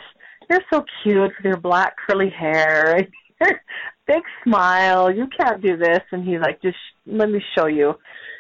[0.50, 3.00] you're so cute with your black curly hair
[4.06, 5.10] big smile.
[5.10, 6.00] You can't do this.
[6.10, 6.76] And he's like, just
[7.06, 7.94] let me show you.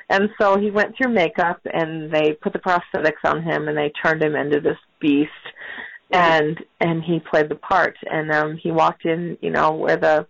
[0.08, 3.92] And so he went through makeup and they put the prosthetics on him and they
[4.02, 5.30] turned him into this beast.
[6.10, 7.96] And and he played the part.
[8.10, 10.26] And um he walked in, you know, where the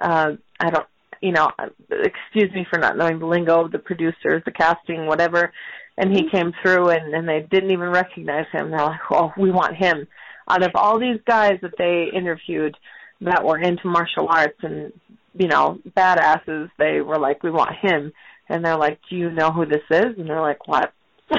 [0.00, 0.86] uh I don't
[1.20, 1.50] you know,
[1.90, 5.52] excuse me for not knowing the lingo of the producers, the casting, whatever.
[5.96, 8.70] And he came through and, and they didn't even recognize him.
[8.70, 10.06] They're like, Oh, we want him
[10.48, 12.76] out of all these guys that they interviewed
[13.20, 14.92] that were into martial arts and
[15.34, 18.12] you know badasses they were like we want him
[18.48, 20.16] and they're like do you know who this is?
[20.18, 20.92] And they're like what?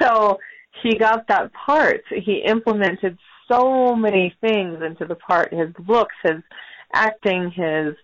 [0.00, 0.38] So
[0.82, 2.02] he got that part.
[2.10, 3.18] He implemented
[3.50, 6.42] so many things into the part his looks his
[6.92, 7.94] acting his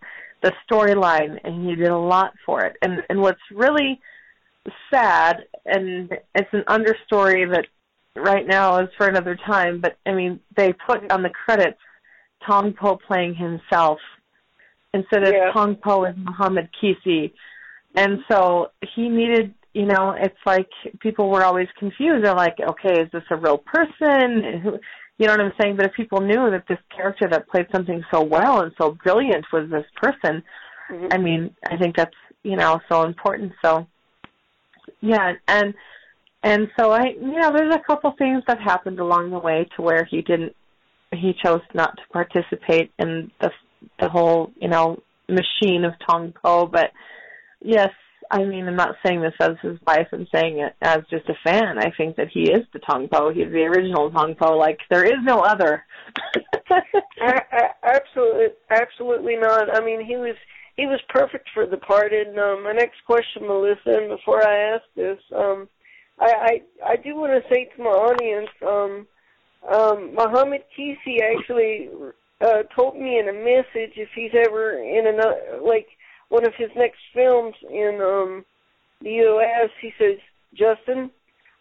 [0.43, 2.77] the storyline and he did a lot for it.
[2.83, 4.01] And and what's really
[4.93, 7.67] sad and it's an understory that
[8.15, 11.79] right now is for another time, but I mean, they put on the credits
[12.47, 13.99] Tong Po playing himself
[14.95, 15.53] instead of Yeah.
[15.53, 17.33] Tong Po as Muhammad Qissi.
[17.95, 20.69] And so he needed, you know, it's like
[21.01, 22.25] people were always confused.
[22.25, 24.81] They're like, okay, is this a real person?
[25.19, 25.77] You know what I'm saying?
[25.77, 29.45] But if people knew that this character that played something so well and so brilliant
[29.53, 30.43] was this person,
[30.91, 31.15] Mhm.
[31.15, 33.53] I mean, I think that's, you know, so important.
[33.65, 33.87] So,
[35.01, 35.75] yeah, and
[36.43, 39.83] and so I, you know, there's a couple things that happened along the way to
[39.83, 40.57] where he didn't,
[41.13, 43.51] he chose not to participate in the
[44.01, 46.67] the whole, you know, machine of Tong Po.
[46.67, 46.91] But
[47.61, 47.91] yes,
[48.31, 50.09] I mean, I'm not saying this as his wife.
[50.13, 51.79] I'm saying it as just a fan.
[51.79, 53.31] I think that he is the Tong Po.
[53.31, 54.57] He's the original Tong Po.
[54.57, 55.85] Like there is no other.
[57.83, 59.75] Absolutely, absolutely not.
[59.75, 60.37] I mean, he was
[60.77, 62.13] he was perfect for the part.
[62.13, 65.69] And um, my next question, Melissa, and before I ask this, um,
[66.19, 69.07] I I, I do want to say to my audience, um,
[69.71, 71.91] um, Muhammad Qissi actually
[72.43, 75.87] uh, told me in a message if he's ever in another like
[76.29, 78.45] one of his next films in um,
[79.03, 79.71] the U.S.
[79.81, 80.19] He says,
[80.55, 81.11] Justin,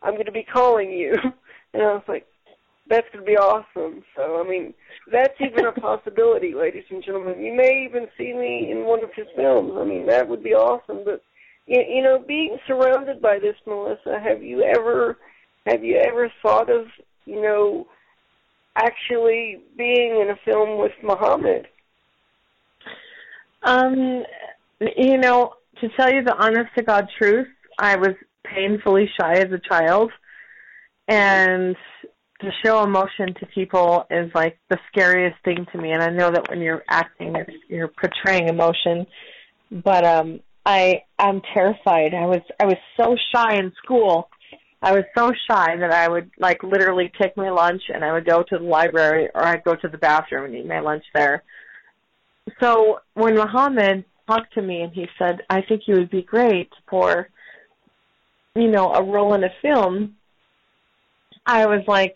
[0.02, 1.14] I'm going to be calling you,
[1.74, 2.26] and I was like,
[2.88, 4.04] that's going to be awesome.
[4.16, 4.74] So, I mean,
[5.12, 7.42] that's even a possibility, ladies and gentlemen.
[7.42, 9.74] You may even see me in one of his films.
[9.78, 11.04] I mean, that would be awesome.
[11.06, 11.24] But
[11.68, 15.18] you, you know, being surrounded by this, Melissa, have you ever,
[15.66, 16.88] have you ever thought of,
[17.26, 17.88] you know,
[18.76, 21.68] actually being in a film with Muhammad?
[23.64, 24.24] Um,
[24.80, 27.48] you know, to tell you the honest to God truth,
[27.80, 30.12] I was painfully shy as a child,
[31.08, 31.76] and
[32.42, 36.32] to show emotion to people is like the scariest thing to me and I know
[36.32, 39.06] that when you're acting you're, you're portraying emotion
[39.70, 42.14] but um I I'm terrified.
[42.14, 44.30] I was I was so shy in school.
[44.82, 48.26] I was so shy that I would like literally take my lunch and I would
[48.26, 51.44] go to the library or I'd go to the bathroom and eat my lunch there.
[52.60, 56.70] So when Muhammad talked to me and he said, I think you would be great
[56.90, 57.30] for,
[58.56, 60.16] you know, a role in a film,
[61.46, 62.16] I was like,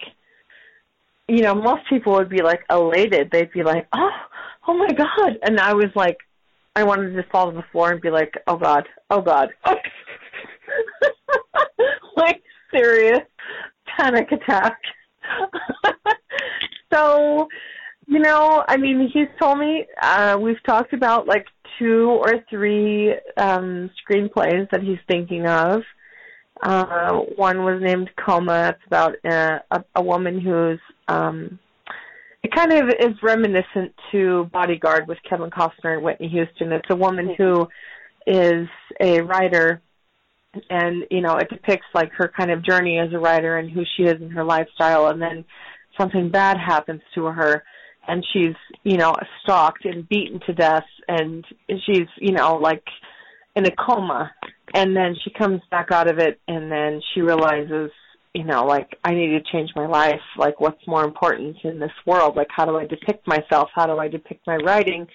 [1.27, 3.29] you know, most people would be like elated.
[3.31, 4.09] They'd be like, oh,
[4.67, 5.37] oh my God.
[5.43, 6.17] And I was like,
[6.75, 9.49] I wanted to fall to the floor and be like, oh God, oh God.
[12.17, 12.41] like
[12.75, 13.21] serious
[13.97, 14.77] panic attack.
[16.93, 17.47] so,
[18.07, 21.45] you know, I mean, he's told me uh we've talked about like
[21.79, 25.81] two or three um screenplays that he's thinking of.
[26.61, 28.69] Uh one was named Coma.
[28.69, 31.59] It's about uh, a a woman who's um
[32.43, 36.71] it kind of is reminiscent to Bodyguard with Kevin Costner and Whitney Houston.
[36.71, 37.67] It's a woman who
[38.27, 38.67] is
[39.01, 39.81] a writer
[40.69, 43.83] and you know it depicts like her kind of journey as a writer and who
[43.95, 45.45] she is and her lifestyle and then
[45.97, 47.63] something bad happens to her
[48.07, 51.45] and she's you know stalked and beaten to death and
[51.85, 52.83] she's you know like
[53.55, 54.31] in a coma.
[54.73, 57.91] And then she comes back out of it and then she realizes
[58.33, 60.21] you know like i need to change my life.
[60.37, 62.35] Like what's more important in this world?
[62.35, 63.69] Like how do i depict myself?
[63.73, 65.07] How do i depict my writing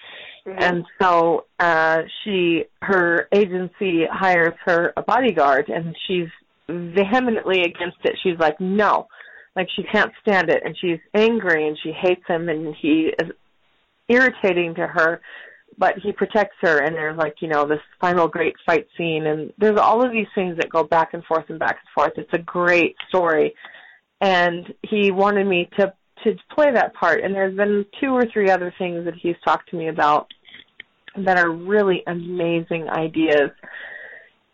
[0.45, 0.57] mm-hmm.
[0.59, 6.29] and so uh she her agency hires her a bodyguard and she's
[6.67, 8.15] vehemently against it.
[8.23, 9.07] She's like no
[9.55, 10.61] like she can't stand it.
[10.65, 13.31] And she's angry and she hates him and he is
[14.07, 15.21] irritating to her
[15.77, 16.79] but he protects her.
[16.79, 20.27] And there's like you know this final great fight scene and there's all of these
[20.35, 22.13] things that go back and forth and back and forth.
[22.17, 23.53] It's a great story.
[24.19, 25.93] And he wanted me to
[26.23, 29.69] to play that part and there's been two or three other things that he's talked
[29.69, 30.27] to me about
[31.17, 33.51] that are really amazing ideas.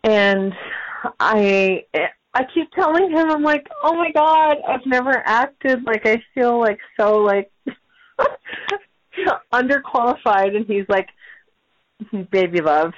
[0.04, 0.52] And
[1.20, 1.84] i
[2.34, 6.58] i keep telling him i'm like oh my god i've never acted like i feel
[6.58, 7.52] like so like
[9.52, 10.56] underqualified.
[10.56, 11.08] And he's like
[12.30, 12.92] baby love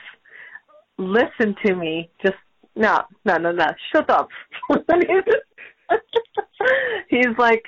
[1.01, 2.11] listen to me.
[2.23, 2.37] Just
[2.77, 4.29] no no no no shut up.
[7.09, 7.65] He's like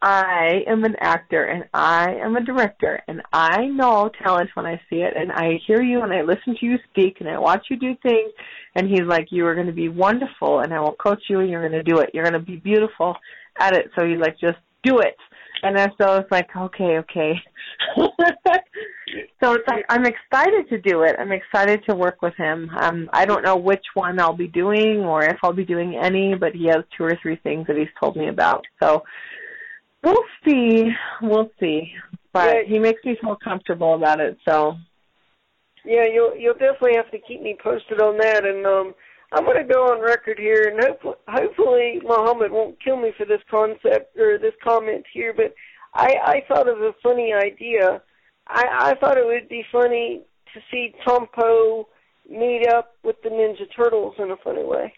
[0.00, 4.80] I am an actor and I am a director and I know talent when I
[4.88, 7.66] see it and I hear you and I listen to you speak and I watch
[7.68, 8.32] you do things
[8.76, 11.50] and he's like you are going to be wonderful and I will coach you and
[11.50, 12.10] you're going to do it.
[12.14, 13.16] You're going to be beautiful
[13.58, 13.90] at it.
[13.98, 15.16] So he's like just do it.
[15.62, 17.34] And so it's like, okay, okay.
[17.96, 21.16] so it's like I'm excited to do it.
[21.18, 22.70] I'm excited to work with him.
[22.80, 26.34] Um, I don't know which one I'll be doing or if I'll be doing any,
[26.34, 28.64] but he has two or three things that he's told me about.
[28.80, 29.02] So
[30.02, 30.90] we'll see.
[31.22, 31.92] We'll see.
[32.32, 32.62] But yeah.
[32.66, 34.38] he makes me feel comfortable about it.
[34.48, 34.76] So
[35.84, 38.44] yeah, you'll you'll definitely have to keep me posted on that.
[38.44, 38.94] And um,
[39.32, 43.26] I'm going to go on record here, and hopefully, hopefully Muhammad won't kill me for
[43.26, 45.54] this concept or this comment here, but
[45.94, 48.00] I, I thought of a funny idea.
[48.46, 50.22] I, I thought it would be funny
[50.54, 51.88] to see Tong Po
[52.28, 54.92] meet up with the Ninja Turtles in a funny way.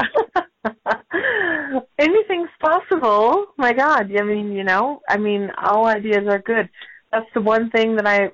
[1.98, 3.46] Anything's possible.
[3.56, 6.68] My God, I mean, you know, I mean, all ideas are good.
[7.12, 8.30] That's the one thing that I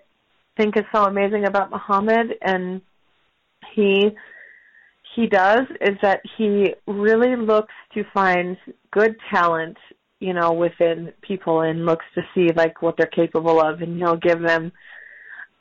[0.57, 2.81] think is so amazing about Muhammad, and
[3.75, 4.11] he
[5.15, 8.57] he does is that he really looks to find
[8.93, 9.77] good talent,
[10.21, 14.17] you know, within people and looks to see like what they're capable of and he'll
[14.17, 14.73] give them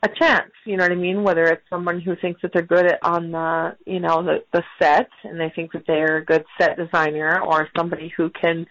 [0.01, 1.23] a chance, you know what I mean?
[1.23, 4.63] Whether it's someone who thinks that they're good at on the you know, the, the
[4.81, 8.65] set and they think that they're a good set designer or somebody who can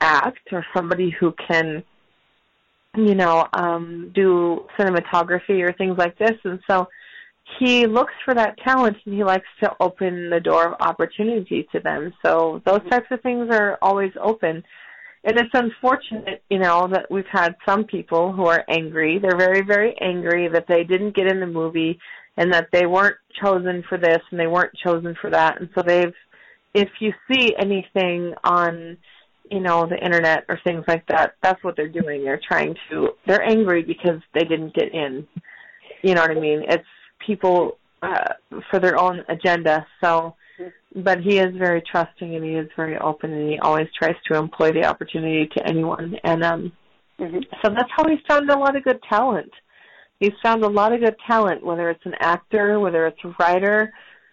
[0.00, 1.84] act or somebody who can
[2.96, 6.88] you know, um do cinematography or things like this and so
[7.58, 11.80] he looks for that talent and he likes to open the door of opportunity to
[11.80, 12.12] them.
[12.24, 14.64] So those types of things are always open.
[15.24, 19.18] And it's unfortunate, you know, that we've had some people who are angry.
[19.18, 21.98] They're very, very angry that they didn't get in the movie
[22.36, 25.60] and that they weren't chosen for this and they weren't chosen for that.
[25.60, 26.14] And so they've,
[26.74, 28.96] if you see anything on,
[29.50, 32.24] you know, the internet or things like that, that's what they're doing.
[32.24, 35.28] They're trying to, they're angry because they didn't get in.
[36.02, 36.64] You know what I mean?
[36.68, 36.84] It's,
[37.26, 38.32] people uh,
[38.70, 39.86] for their own agenda.
[40.02, 40.34] So,
[40.94, 44.36] but he is very trusting and he is very open and he always tries to
[44.36, 46.16] employ the opportunity to anyone.
[46.24, 46.72] And um,
[47.18, 47.38] mm-hmm.
[47.62, 49.50] so that's how he's found a lot of good talent.
[50.20, 53.92] He's found a lot of good talent, whether it's an actor, whether it's a writer,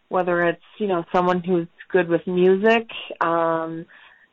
[0.10, 2.88] whether it's you know someone who's good with music.
[3.22, 3.86] Um,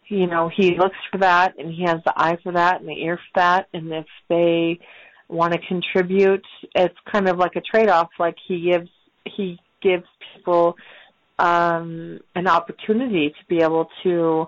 [0.09, 2.93] you know, he looks for that and he has the eye for that and the
[2.93, 4.79] ear for that and if they
[5.29, 8.89] want to contribute, it's kind of like a trade off, like he gives
[9.25, 10.77] he gives people
[11.39, 14.47] um an opportunity to be able to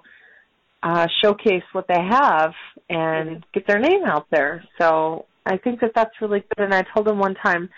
[0.83, 2.53] uh showcase what they have
[2.89, 4.65] and get their name out there.
[4.81, 6.65] So I think that that's really good.
[6.65, 7.69] And I told him one time,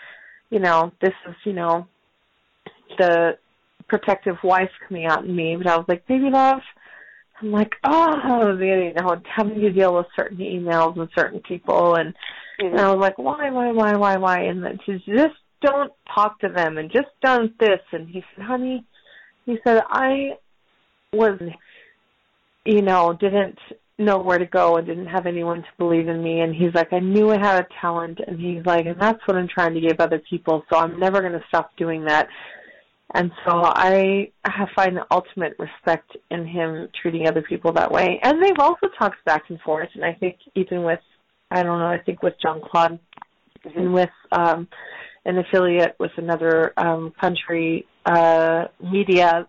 [0.51, 1.87] you know, this is, you know,
[2.99, 3.39] the
[3.89, 6.61] protective wife coming out in me, but I was like, baby love,
[7.41, 12.15] I'm like, oh, you know, having to deal with certain emails and certain people, and,
[12.61, 12.77] mm-hmm.
[12.77, 16.41] and I was like, why, why, why, why, why, and then she just don't talk
[16.41, 18.85] to them and just don't this, and he said, honey,
[19.47, 20.37] he said I
[21.13, 21.41] was,
[22.65, 23.59] you know, didn't
[23.99, 26.93] know where to go and didn't have anyone to believe in me, and he's like,
[26.93, 29.81] I knew I had a talent, and he's like, and that's what I'm trying to
[29.81, 32.29] give other people, so I'm never going to stop doing that.
[33.13, 34.31] And so I
[34.77, 38.21] find the ultimate respect in him treating other people that way.
[38.23, 41.01] And they've also talked back and forth, and I think even with,
[41.51, 43.01] I don't know, I think with Jean Claude
[43.67, 43.79] mm-hmm.
[43.79, 44.69] and with um,
[45.25, 49.47] an affiliate with another um, country uh, media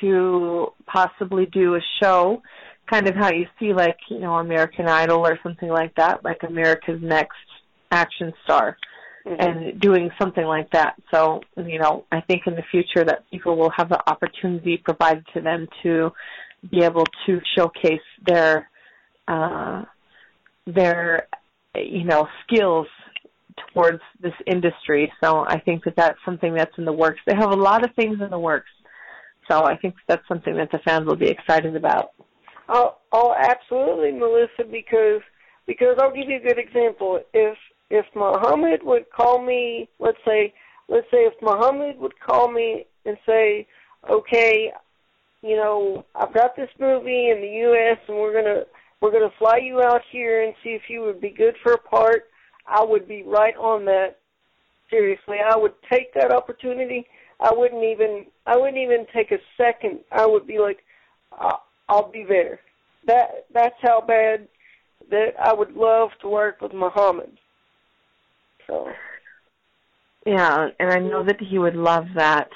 [0.00, 2.42] to possibly do a show,
[2.88, 6.38] kind of how you see like, you know, American Idol or something like that, like
[6.42, 7.36] America's Next
[7.90, 8.76] Action Star
[9.26, 9.40] mm-hmm.
[9.40, 10.94] and doing something like that.
[11.12, 15.26] So, you know, I think in the future that people will have the opportunity provided
[15.34, 16.12] to them to
[16.70, 18.68] be able to showcase their
[19.28, 19.84] uh,
[20.66, 21.26] their
[21.74, 22.86] you know skills
[23.72, 25.12] towards this industry.
[25.22, 27.20] So I think that that's something that's in the works.
[27.26, 28.70] They have a lot of things in the works.
[29.50, 32.10] So I think that's something that the fans will be excited about.
[32.68, 34.64] Oh, oh, absolutely, Melissa.
[34.70, 35.22] Because
[35.66, 37.20] because I'll give you a good example.
[37.34, 37.56] If
[37.90, 40.54] if Muhammad would call me, let's say,
[40.88, 43.66] let's say if Muhammad would call me and say,
[44.08, 44.72] okay,
[45.42, 47.98] you know, I've got this movie in the U.S.
[48.08, 48.62] and we're gonna
[49.00, 51.78] we're gonna fly you out here and see if you would be good for a
[51.78, 52.24] part.
[52.66, 54.16] I would be right on that.
[54.88, 57.06] Seriously, I would take that opportunity.
[57.40, 60.00] I wouldn't even I wouldn't even take a second.
[60.10, 60.78] I would be like,
[61.32, 62.60] I'll, I'll be there.
[63.06, 64.48] That that's how bad
[65.10, 67.30] that I would love to work with Muhammad.
[68.66, 68.88] So
[70.26, 72.50] yeah, and I know that he would love that.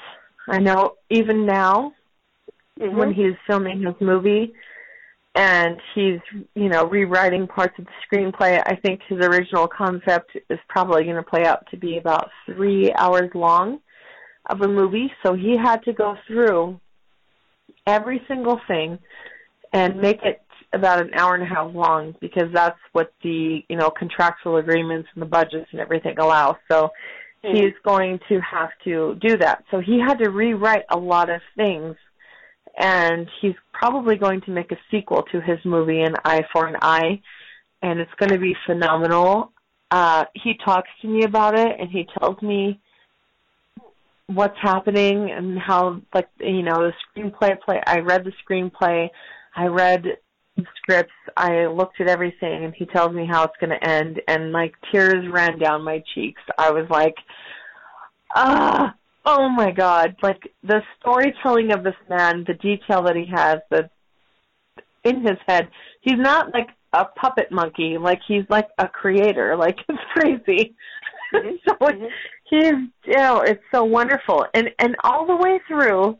[0.47, 1.93] I know even now
[2.79, 2.95] mm-hmm.
[2.95, 4.53] when he's filming his movie
[5.35, 6.19] and he's,
[6.55, 11.17] you know, rewriting parts of the screenplay, I think his original concept is probably going
[11.17, 13.79] to play out to be about 3 hours long
[14.49, 16.79] of a movie, so he had to go through
[17.87, 18.99] every single thing
[19.73, 20.41] and make it
[20.73, 25.07] about an hour and a half long because that's what the you know contractual agreements
[25.13, 26.57] and the budgets and everything allow.
[26.69, 26.89] So
[27.43, 27.55] mm-hmm.
[27.55, 29.63] he's going to have to do that.
[29.71, 31.95] So he had to rewrite a lot of things,
[32.77, 36.75] and he's probably going to make a sequel to his movie An Eye for an
[36.81, 37.21] Eye,
[37.81, 39.51] and it's going to be phenomenal.
[39.91, 42.79] Uh, he talks to me about it, and he tells me
[44.27, 49.07] what's happening and how like you know the screenplay play I read the screenplay
[49.55, 50.03] I read
[50.77, 54.51] scripts, I looked at everything, and he tells me how it's going to end, and
[54.51, 56.41] like tears ran down my cheeks.
[56.57, 57.15] I was like,
[58.35, 58.93] ah,
[59.25, 60.15] oh my god!
[60.21, 63.89] Like the storytelling of this man, the detail that he has, the
[65.03, 65.69] in his head.
[66.01, 67.97] He's not like a puppet monkey.
[67.97, 69.55] Like he's like a creator.
[69.65, 70.75] Like it's crazy.
[71.33, 71.55] Mm-hmm.
[71.67, 72.05] so mm-hmm.
[72.49, 72.73] he's,
[73.05, 76.17] you know, it's so wonderful, and and all the way through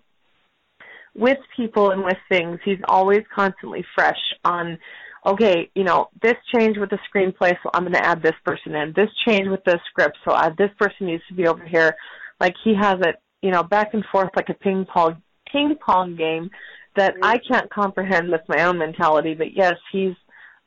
[1.15, 4.77] with people and with things, he's always constantly fresh on,
[5.25, 8.75] okay, you know, this change with the screenplay, so I'm going to add this person
[8.75, 8.93] in.
[8.95, 11.95] This change with the script, so this person needs to be over here.
[12.39, 15.21] Like he has it, you know, back and forth like a ping pong
[15.51, 16.49] ping pong game
[16.95, 17.23] that mm-hmm.
[17.23, 19.33] I can't comprehend with my own mentality.
[19.33, 20.15] But yes, he's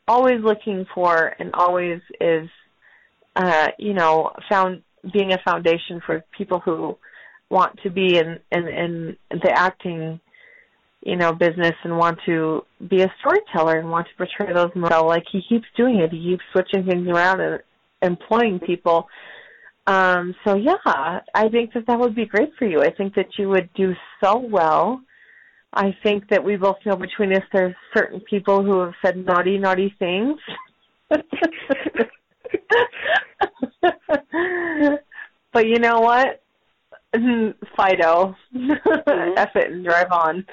[0.07, 2.49] always looking for and always is,
[3.37, 6.97] uh, you know, found being a foundation for people who
[7.51, 10.21] want to be in in, in the acting
[11.03, 15.09] you know, business and want to be a storyteller and want to portray those models.
[15.09, 16.11] Like he keeps doing it.
[16.11, 17.61] He keeps switching things around and
[18.03, 19.09] employing people.
[19.89, 20.77] Um, so yeah,
[21.35, 22.83] I think that that would be great for you.
[22.83, 25.01] I think that you would do so well.
[25.73, 29.57] I think that we both know between us there's certain people who have said naughty,
[29.57, 30.39] naughty things.
[35.53, 36.43] but you know what?
[37.15, 39.39] Fido, mm-hmm.
[39.39, 40.45] F it and drive on.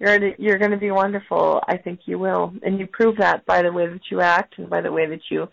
[0.00, 1.62] you're gonna, you're going to be wonderful.
[1.68, 4.68] I think you will, and you prove that by the way that you act and
[4.68, 5.46] by the way that you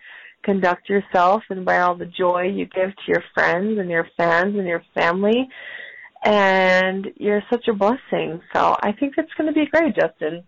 [0.43, 4.55] conduct yourself and by all the joy you give to your friends and your fans
[4.57, 5.49] and your family.
[6.23, 8.41] And you're such a blessing.
[8.53, 10.43] So I think it's going to be great, Justin.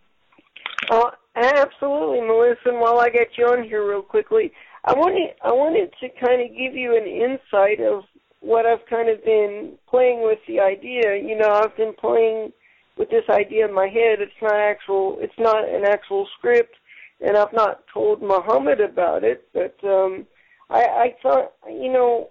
[0.89, 2.69] Uh, absolutely, Melissa.
[2.69, 4.51] And while I get you on here real quickly,
[4.83, 8.03] I wanted I wanted to kind of give you an insight of
[8.39, 11.15] what I've kind of been playing with the idea.
[11.15, 12.51] You know, I've been playing
[12.97, 14.19] with this idea in my head.
[14.19, 15.17] It's not actual.
[15.19, 16.75] It's not an actual script,
[17.21, 19.47] and I've not told Muhammad about it.
[19.53, 20.25] But um,
[20.69, 22.29] I, I thought, you know,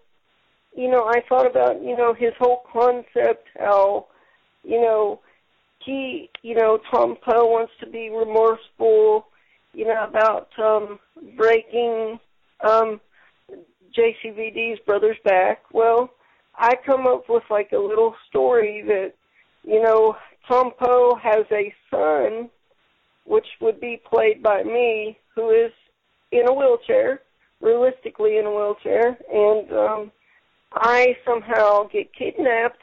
[0.76, 4.06] you know, I thought about you know his whole concept, how,
[4.62, 5.20] you know,
[5.84, 9.26] he, you know, Tong Po wants to be remorseful,
[9.72, 10.98] you know, about um,
[11.36, 12.18] breaking
[12.60, 13.00] um,
[13.96, 15.62] JCVD's brother's back.
[15.72, 16.10] Well,
[16.56, 19.14] I come up with like a little story that,
[19.64, 20.16] you know,
[20.46, 22.50] Tong Po has a son,
[23.30, 25.70] which would be played by me, who is
[26.32, 27.20] in a wheelchair,
[27.60, 30.12] realistically in a wheelchair, and um,
[30.74, 32.80] I somehow get kidnapped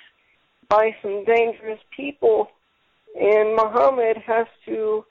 [0.70, 2.48] by some dangerous people,
[3.20, 5.04] and Muhammad has to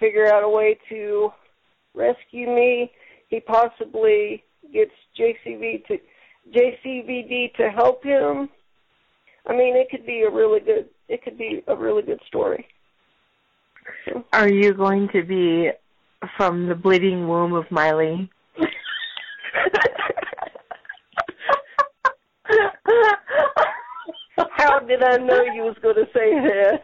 [0.00, 1.30] figure out a way to
[1.94, 2.90] rescue me.
[3.28, 5.98] He possibly gets JCV to
[6.52, 8.48] JCVD to help him.
[9.46, 10.88] I mean, it could be a really good.
[11.08, 12.66] It could be a really good story.
[14.32, 15.70] Are you going to be
[16.36, 18.30] from the bleeding womb of Miley?
[24.56, 26.80] How did I know you was going to say this?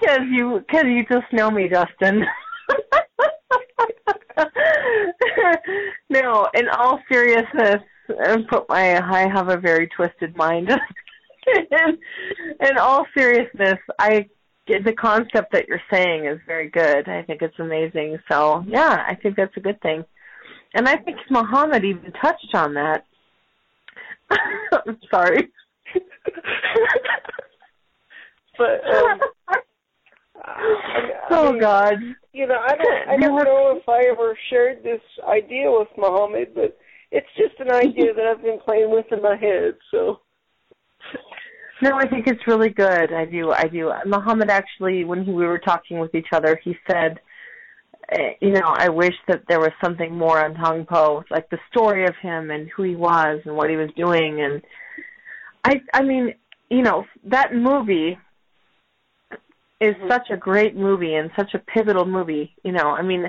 [0.00, 2.24] Because you, cause you just know me, Justin.
[6.10, 10.70] no, in all seriousness, and put my I have a very twisted mind.
[11.56, 11.98] in,
[12.60, 14.28] in all seriousness, I
[14.68, 17.08] the concept that you're saying is very good.
[17.08, 18.18] I think it's amazing.
[18.30, 20.04] So yeah, I think that's a good thing.
[20.74, 23.04] And I think Muhammad even touched on that.
[24.30, 25.48] I'm sorry.
[28.58, 29.20] but um,
[30.36, 31.94] I, oh mean, God.
[32.32, 36.54] You know, I don't I don't know if I ever shared this idea with Muhammad,
[36.54, 36.76] but
[37.10, 39.74] it's just an idea that I've been playing with in my head.
[39.90, 40.20] So.
[41.80, 43.12] No, I think it's really good.
[43.12, 43.52] I do.
[43.52, 43.92] I do.
[44.06, 47.20] Muhammad actually, when he, we were talking with each other, he said,
[48.10, 51.58] eh, you know, I wish that there was something more on Tong Po, like the
[51.70, 54.40] story of him and who he was and what he was doing.
[54.40, 54.62] And
[55.64, 56.34] I, I mean,
[56.68, 58.18] you know, that movie
[59.80, 60.10] is Mm-hmm.
[60.10, 62.52] such a great movie and such a pivotal movie.
[62.64, 63.26] You know, I mean,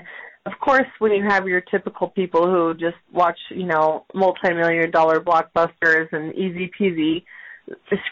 [0.47, 5.20] of course, when you have your typical people who just watch, you know, multi-million dollar
[5.20, 7.24] blockbusters and easy peasy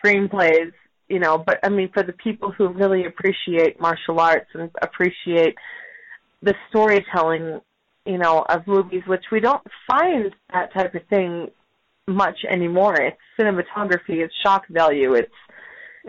[0.03, 0.71] screenplays,
[1.07, 5.55] you know, but I mean, for the people who really appreciate martial arts and appreciate
[6.41, 7.61] the storytelling,
[8.05, 11.49] you know, of movies, which we don't find that type of thing
[12.07, 12.95] much anymore.
[12.95, 15.31] It's cinematography, it's shock value, it's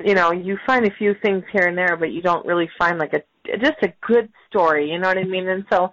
[0.04, 2.98] you know, you find a few things here and there, but you don't really find
[2.98, 3.22] like a
[3.58, 4.90] just a good story.
[4.90, 5.48] You know what I mean?
[5.48, 5.90] And so,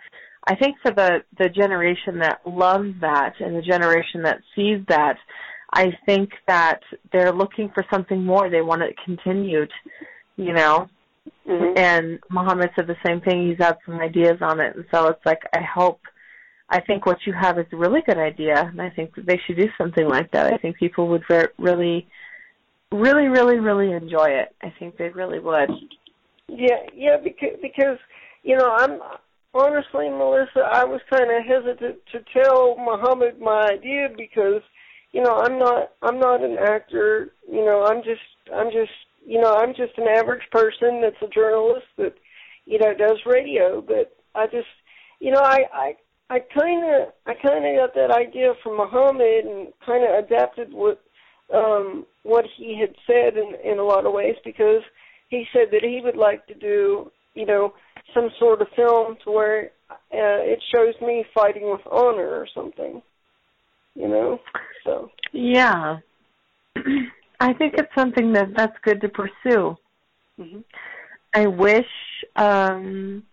[0.47, 5.17] I think for the the generation that loves that and the generation that sees that,
[5.75, 6.79] I think that
[7.11, 8.49] they're looking for something more.
[8.49, 9.71] They want it continued.
[10.37, 10.89] You know,
[11.47, 11.77] Mm-hmm.
[11.77, 13.47] and Muhammad said the same thing.
[13.49, 15.99] He's had some ideas on it, and so it's like I hope.
[16.69, 19.39] I think what you have is a really good idea, and I think that they
[19.45, 20.51] should do something like that.
[20.51, 22.07] I think people would ver- really
[22.91, 24.55] really, really, really enjoy it.
[24.61, 25.69] I think they really would.
[26.47, 27.97] Yeah, yeah, because because
[28.43, 28.99] you know I'm
[29.53, 34.61] honestly, Melissa, I was kind of hesitant to tell Muhammad my idea because
[35.15, 37.29] you know I'm not I'm not an actor.
[37.49, 38.91] You know I'm just I'm just
[39.25, 42.15] you know I'm just an average person that's a journalist that
[42.65, 43.81] you know does radio.
[43.81, 44.67] But I just
[45.21, 45.95] you know I I
[46.29, 50.73] I kind of I kind of got that idea from Muhammad and kind of adapted
[50.73, 51.01] what
[51.53, 54.81] um what he had said in in a lot of ways because
[55.29, 57.73] he said that he would like to do you know
[58.13, 63.01] some sort of film to where uh, it shows me fighting with honor or something
[63.95, 64.39] you know
[64.83, 65.97] so Yeah.
[67.39, 69.77] I think it's something that that's good to pursue.
[70.37, 70.59] hmm
[71.33, 71.85] I wish
[72.35, 73.23] um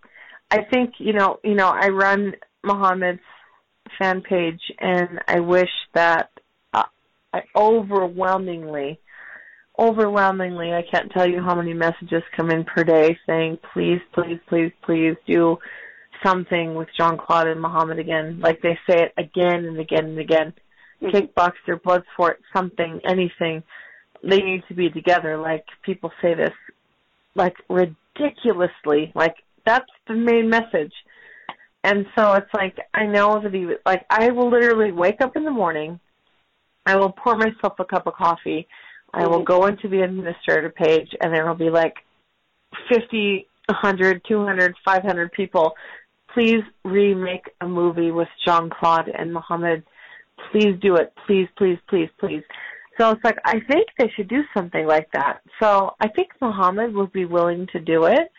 [0.50, 3.20] I think, you know, you know, I run Muhammad's
[3.98, 6.28] fan page and I wish that
[6.74, 6.84] uh,
[7.32, 8.98] I overwhelmingly
[9.78, 14.38] overwhelmingly I can't tell you how many messages come in per day saying please please
[14.48, 15.56] please please do
[16.24, 18.40] something with Jean Claude and Muhammad again.
[18.40, 20.52] Like they say it again and again and again.
[21.02, 21.16] Mm-hmm.
[21.16, 23.62] kickboxer bloodsport something anything.
[24.22, 25.36] They need to be together.
[25.36, 26.52] Like people say this
[27.34, 29.12] like ridiculously.
[29.14, 29.34] Like
[29.66, 30.92] that's the main message.
[31.84, 35.44] And so it's like I know that he like I will literally wake up in
[35.44, 35.98] the morning.
[36.86, 38.68] I will pour myself a cup of coffee.
[39.14, 39.46] I will Mhm.
[39.46, 41.96] go into the administrator page and there will be like
[42.88, 45.74] 50 a hundred, two hundred, five hundred people.
[46.34, 49.84] Please remake a movie with Jean Claude and Muhammad.
[50.50, 51.12] Please do it.
[51.26, 52.42] Please, please, please, please.
[52.98, 55.40] So it's like I think they should do something like that.
[55.60, 58.30] So I think Muhammad would be willing to do it.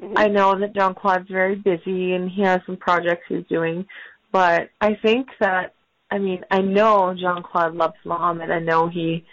[0.00, 0.14] Mhm.
[0.16, 3.86] I know that Jean Claude's very busy and he has some projects he's doing,
[4.32, 5.74] but I think that
[6.10, 8.50] I mean I know Jean Claude loves Muhammad.
[8.50, 9.24] I know he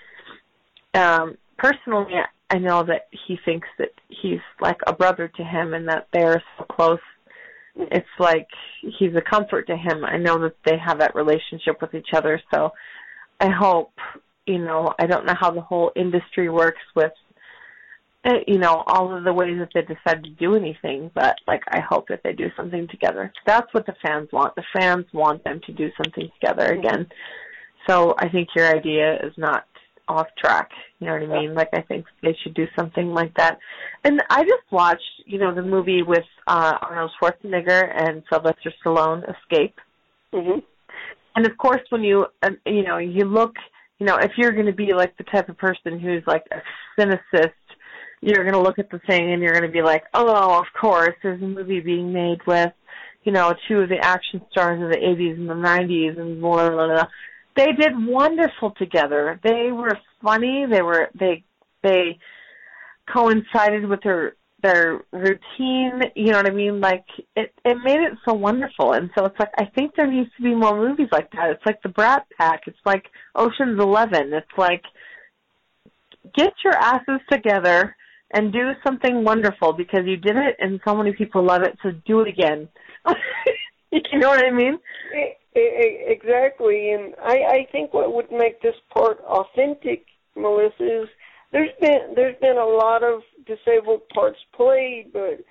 [0.93, 2.13] um personally
[2.49, 6.41] I know that he thinks that he's like a brother to him and that they're
[6.57, 6.99] so close.
[7.79, 8.47] It's like
[8.81, 10.03] he's a comfort to him.
[10.03, 12.71] I know that they have that relationship with each other, so
[13.39, 13.93] I hope,
[14.45, 17.11] you know, I don't know how the whole industry works with
[18.27, 21.61] uh, you know, all of the ways that they decide to do anything, but like
[21.69, 23.31] I hope that they do something together.
[23.45, 24.55] That's what the fans want.
[24.55, 27.07] The fans want them to do something together again.
[27.87, 29.65] So I think your idea is not
[30.07, 30.69] off track.
[30.99, 31.53] You know what I mean?
[31.53, 33.59] Like I think they should do something like that.
[34.03, 39.23] And I just watched, you know, the movie with uh Arnold Schwarzenegger and Sylvester Stallone,
[39.23, 39.79] Escape.
[40.33, 40.63] Mhm.
[41.35, 43.55] And of course, when you uh, you know you look,
[43.99, 46.61] you know, if you're going to be like the type of person who's like a
[46.99, 47.51] cynicist,
[48.21, 50.65] you're going to look at the thing and you're going to be like, oh, of
[50.79, 52.71] course, there's a movie being made with,
[53.23, 56.69] you know, two of the action stars of the 80s and the 90s and blah
[56.69, 57.07] blah blah.
[57.57, 59.39] They did wonderful together.
[59.43, 60.65] They were funny.
[60.69, 61.43] They were they
[61.83, 62.19] they
[63.11, 66.79] coincided with their their routine, you know what I mean?
[66.79, 67.05] Like
[67.35, 68.93] it it made it so wonderful.
[68.93, 71.51] And so it's like I think there needs to be more movies like that.
[71.51, 72.61] It's like the Brat Pack.
[72.67, 73.05] It's like
[73.35, 74.33] Ocean's 11.
[74.33, 74.83] It's like
[76.35, 77.95] get your asses together
[78.33, 81.91] and do something wonderful because you did it and so many people love it, so
[82.05, 82.67] do it again.
[83.91, 84.77] you know what I mean?
[85.15, 90.05] E- Exactly, and I, I think what would make this part authentic,
[90.35, 91.09] Melissa, is
[91.51, 95.43] there's been there's been a lot of disabled parts played, but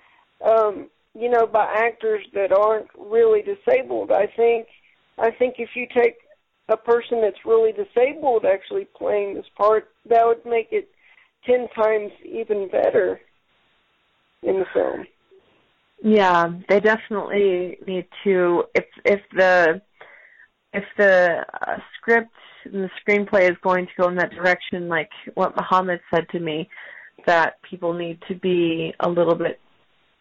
[0.46, 4.12] um, you know, by actors that aren't really disabled.
[4.12, 4.68] I think
[5.18, 6.16] I think if you take
[6.68, 10.88] a person that's really disabled actually playing this part, that would make it
[11.44, 13.20] ten times even better
[14.42, 15.06] in the film.
[16.02, 18.64] Yeah, they definitely need to.
[18.74, 19.80] If if the
[20.76, 22.30] if the uh, script
[22.64, 26.40] and the screenplay is going to go in that direction, like what Muhammad said to
[26.40, 26.68] me,
[27.26, 29.58] that people need to be a little bit,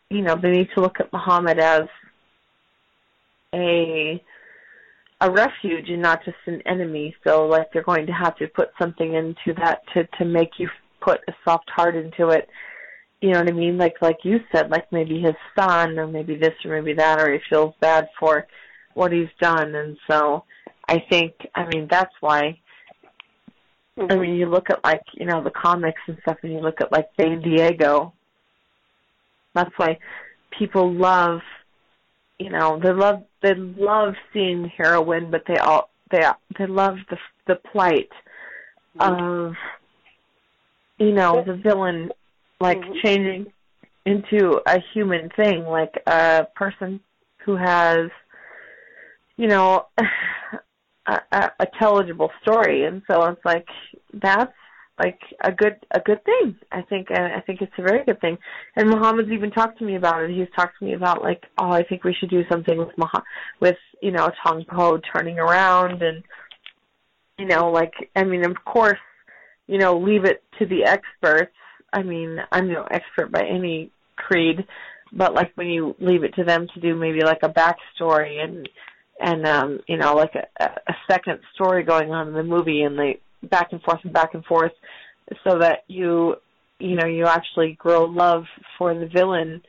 [0.09, 1.83] you know, they need to look at Muhammad as
[3.53, 4.21] a
[5.21, 7.15] a refuge and not just an enemy.
[7.25, 10.69] So like they're going to have to put something into that to to make you
[11.01, 12.49] put a soft heart into it
[13.21, 13.77] you know what I mean?
[13.77, 17.33] Like like you said, like maybe his son or maybe this or maybe that or
[17.33, 18.45] he feels bad for
[18.95, 20.43] what he's done and so
[20.89, 22.59] I think I mean that's why
[23.97, 26.81] I mean you look at like, you know, the comics and stuff and you look
[26.81, 28.13] at like San Diego.
[29.53, 29.99] That's why
[30.57, 31.41] people love
[32.39, 36.21] you know, they love they love seeing the heroine but they all they
[36.57, 37.17] they love the
[37.47, 38.09] the plight
[38.99, 39.53] of
[40.97, 42.11] you know, the villain
[42.61, 43.01] like Mhm.
[43.03, 43.53] changing
[44.05, 46.99] into a human thing, like a person
[47.39, 48.09] who has,
[49.37, 49.87] you know,
[51.07, 53.67] a, a, a intelligible story, and so it's like
[54.13, 54.53] that's
[54.97, 56.55] like a good a good thing.
[56.71, 58.37] I think and I think it's a very good thing.
[58.75, 60.31] And Muhammad's even talked to me about it.
[60.31, 63.21] He's talked to me about like, oh, I think we should do something with Mah
[63.59, 66.23] with you know Tong Po turning around and
[67.37, 68.99] you know like I mean of course
[69.67, 71.51] you know leave it to the experts
[71.95, 74.65] I mean, I'm no expert by any creed,
[75.13, 78.67] but like when you leave it to them to do maybe like a backstory and
[79.19, 82.97] and um, you know, like a, a second story going on in the movie and
[82.97, 84.73] they back and forth and back and forth
[85.43, 86.35] so that you
[86.79, 88.43] you know, you actually grow love
[88.77, 89.61] for the villain,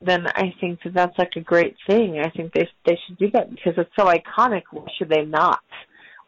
[0.00, 2.20] then I think that that's like a great thing.
[2.24, 4.62] I think they they should do that because it's so iconic.
[4.70, 5.60] Why should they not?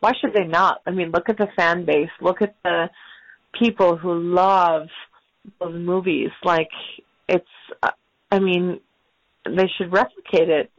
[0.01, 0.81] Why should they not?
[0.87, 2.11] I mean, look at the fan base.
[2.21, 2.91] Look at the
[3.59, 4.89] people who love
[5.59, 6.31] those movies.
[6.45, 6.69] Like
[7.29, 7.45] it's,
[7.83, 7.91] uh,
[8.31, 8.81] I mean,
[9.45, 10.71] they should replicate it.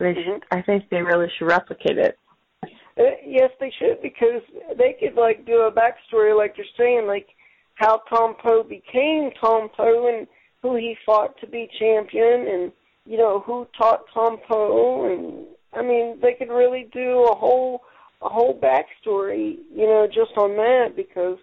[0.00, 2.18] They should, I think they really should replicate it.
[2.64, 4.42] Uh, yes, they should because
[4.78, 7.28] they could like do a backstory, like you're saying, like
[7.74, 10.26] how Tong Po became Tong Po and
[10.62, 12.72] who he fought to be champion, and
[13.04, 17.82] you know who taught Tong Po, and I mean they could really do a whole
[18.22, 21.38] a whole backstory, you know, just on that because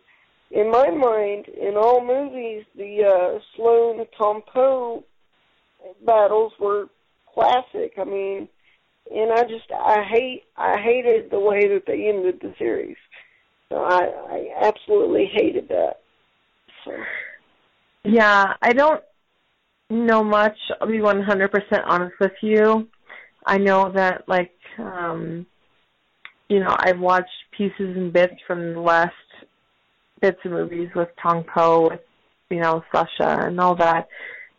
[0.50, 5.04] in my mind, in all movies, the uh, Sloan Tong Po
[6.06, 6.88] battles were
[7.38, 7.94] classic.
[7.98, 8.50] I mean,
[9.14, 12.98] and I just I hate I hated the way that they ended the series.
[13.70, 15.96] So I I absolutely hated that.
[16.86, 16.92] So
[18.04, 19.04] Yeah, I don't.
[19.90, 20.58] know much.
[20.82, 22.88] I'll be 100% honest with you.
[23.46, 25.46] I know that, like, um,
[26.50, 29.14] you know, I've watched pieces and bits from the last
[30.22, 32.02] bits of movies with Tong Po, with,
[32.50, 34.10] you know, Sasha and all that.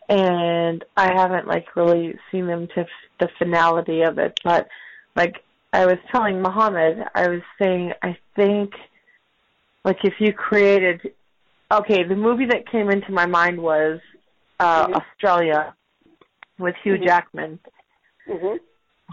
[0.08, 2.88] And I haven't, like, really seen them to f-
[3.20, 4.40] the finality of it.
[4.42, 4.68] But,
[5.14, 8.72] like, I was telling Muhammad, I was saying, I think,
[9.84, 11.12] like, if you created,
[11.70, 14.00] okay, the movie that came into my mind was
[14.60, 14.94] uh, Mhm.
[14.94, 15.74] Australia
[16.58, 17.04] with Hugh Mhm.
[17.06, 17.58] Jackman.
[18.26, 18.58] Mhm.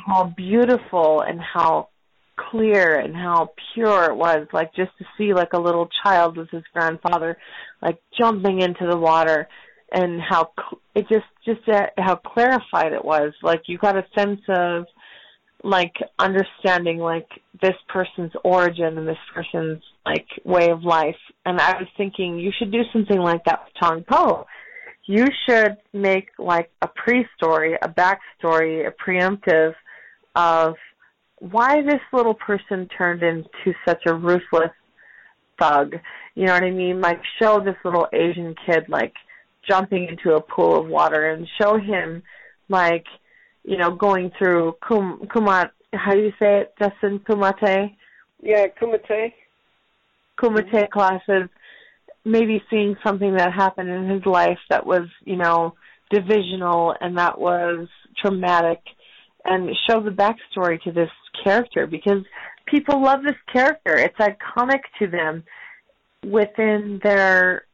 [0.08, 1.90] How beautiful and how
[2.36, 4.48] clear and how pure it was.
[4.52, 7.38] Like just to see like a little child with his grandfather,
[7.82, 9.48] like jumping into the water,
[9.92, 13.34] and how cl- it just just uh, how clarified it was.
[13.44, 14.86] Like you got a sense of
[15.64, 17.28] like understanding like
[17.62, 21.16] this person's origin and this person's like way of life.
[21.46, 24.46] And I was thinking you should do something like that with Tong Po.
[25.08, 29.74] You should make like a pre-story, a backstory, a preemptive
[30.36, 30.76] of
[31.40, 34.72] why this little person turned into such a ruthless
[35.60, 35.94] thug.
[36.36, 37.02] You know what I mean?
[37.02, 39.14] Like show this little Asian kid like
[39.68, 42.24] jumping into a pool of water and show him
[42.70, 43.06] like,
[43.64, 47.20] you know, going through kum kumat how do you say it, Justin?
[47.20, 47.96] Kumate?
[48.42, 49.34] Yeah, Kumite.
[50.40, 51.50] Kumite classes,
[52.26, 55.76] maybe seeing something that happened in his life that was, you know,
[56.12, 57.88] divisional and that was
[58.22, 58.82] traumatic
[59.44, 61.10] and show the backstory to this
[61.44, 62.24] character because
[62.66, 63.96] people love this character.
[63.96, 65.44] It's iconic to them
[66.26, 67.66] within their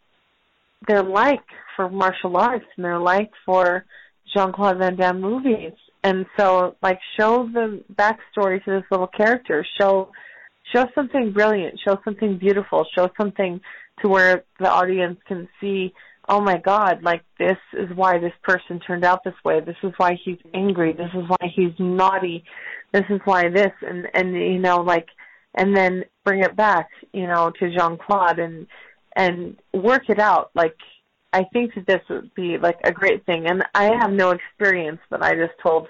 [0.88, 1.44] their like
[1.76, 3.86] for martial arts and their like for
[4.36, 5.74] Jean Claude Van Damme movies.
[6.04, 9.66] And so like show the backstory to this little character.
[9.80, 10.10] Show
[10.74, 13.62] show something brilliant, show something beautiful, show something
[14.02, 15.94] to where the audience can see,
[16.28, 19.60] oh my god, like this is why this person turned out this way.
[19.60, 20.94] This is why he's angry.
[20.94, 22.44] This is why he's naughty.
[22.94, 25.08] This is why this and and you know like
[25.56, 28.68] and then bring it back, you know, to Jean Claude and
[29.16, 30.52] and work it out.
[30.56, 30.78] Like
[31.34, 33.48] I think that this would be like a great thing.
[33.48, 35.88] And I have no experience, but I just told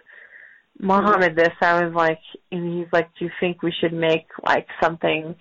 [0.80, 1.54] Mohammed this.
[1.62, 2.20] I was like,
[2.52, 5.36] and he's like, "Do you think we should make like something,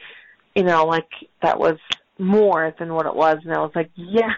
[0.55, 1.09] you know, like
[1.43, 1.79] that was
[2.19, 4.31] more than what it was?" And I was like, "Yes."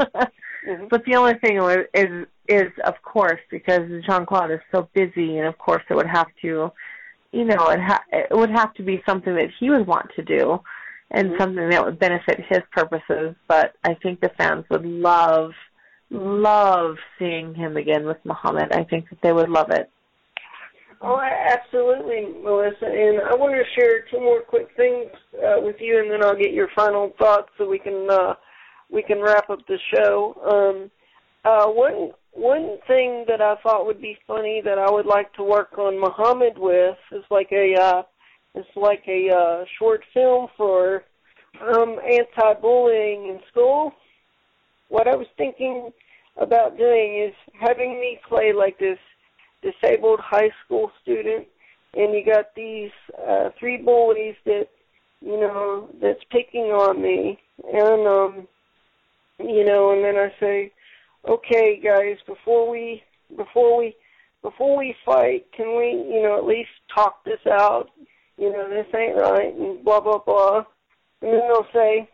[0.00, 0.28] Mhm.
[0.90, 5.38] But the only thing was, is is of course because Jean Claude is so busy,
[5.38, 6.70] and of course it would have to,
[7.32, 10.22] you know, it ha- it would have to be something that he would want to
[10.22, 10.60] do,
[11.12, 11.38] and Mhm.
[11.38, 13.36] something that would benefit his purposes.
[13.46, 15.54] But I think the fans would love,
[16.10, 18.72] love seeing him again with Muhammad.
[18.72, 19.88] I think that they would love it.
[21.04, 22.86] Oh, absolutely, Melissa.
[22.86, 26.36] And I want to share two more quick things uh, with you, and then I'll
[26.36, 28.34] get your final thoughts so we can uh,
[28.88, 30.34] we can wrap up the show.
[30.46, 30.90] Um,
[31.44, 35.42] uh, one one thing that I thought would be funny that I would like to
[35.42, 38.02] work on Muhammad with is like a uh,
[38.54, 41.04] it's like a uh, short film for
[41.60, 43.92] um, anti-bullying in school.
[44.88, 45.90] What I was thinking
[46.36, 48.98] about doing is having me play like this
[49.62, 51.46] disabled high school student
[51.94, 52.90] and you got these
[53.28, 54.68] uh three bullies that
[55.20, 57.38] you know that's picking on me
[57.72, 58.48] and um
[59.38, 60.72] you know and then I say
[61.28, 63.02] okay guys before we
[63.36, 63.94] before we
[64.42, 67.90] before we fight can we you know at least talk this out
[68.36, 70.64] you know this ain't right and blah blah blah
[71.20, 72.08] and then they'll say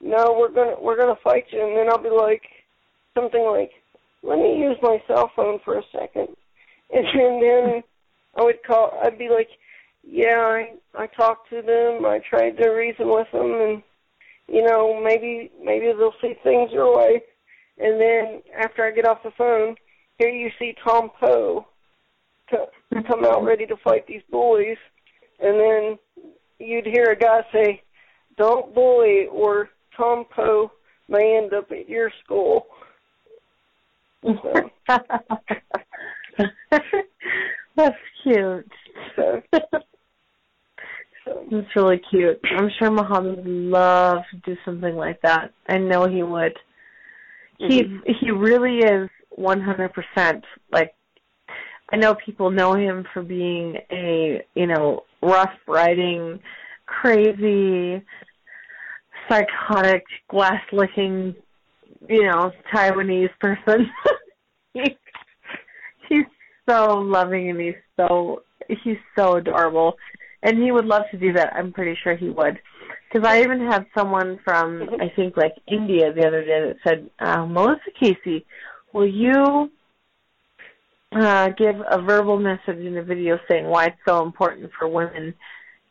[0.00, 2.42] no we're gonna we're gonna fight you and then I'll be like
[3.14, 3.70] something like
[4.22, 6.28] let me use my cell phone for a second
[6.92, 7.82] and then
[8.36, 8.98] I would call.
[9.02, 9.48] I'd be like,
[10.02, 12.04] "Yeah, I I talked to them.
[12.04, 13.82] I tried to reason with them, and
[14.48, 17.22] you know, maybe maybe they'll see things your way."
[17.78, 19.76] And then after I get off the phone,
[20.18, 21.66] here you see Tong Po
[22.50, 22.68] to
[23.08, 24.78] come out ready to fight these bullies,
[25.40, 25.98] and then
[26.58, 27.82] you'd hear a guy say,
[28.36, 30.70] "Don't bully," or Tong Po
[31.08, 32.66] may end up at your school.
[34.22, 34.70] So,
[37.76, 38.72] That's cute.
[39.16, 41.44] so, so.
[41.50, 42.40] That's really cute.
[42.56, 45.52] I'm sure Muhammad would love to do something like that.
[45.68, 46.56] I know he would.
[47.58, 48.12] He mm-hmm.
[48.20, 49.08] he really is
[49.38, 50.42] 100%
[50.72, 50.94] like
[51.94, 56.40] I know people know him for being a, you know, rough riding,
[56.86, 58.02] crazy,
[59.28, 61.36] psychotic, glass licking,
[62.08, 63.88] you know, Taiwanese person.
[64.74, 64.96] he,
[66.08, 66.24] he's
[66.68, 68.42] so loving and he's so
[68.82, 69.94] he's so adorable,
[70.42, 71.54] and he would love to do that.
[71.54, 72.58] I'm pretty sure he would,
[73.08, 77.08] because I even had someone from I think like India the other day that said,
[77.20, 78.44] uh, Melissa Qissi,
[78.92, 79.70] will you
[81.14, 85.34] uh, give a verbal message in a video saying why it's so important for women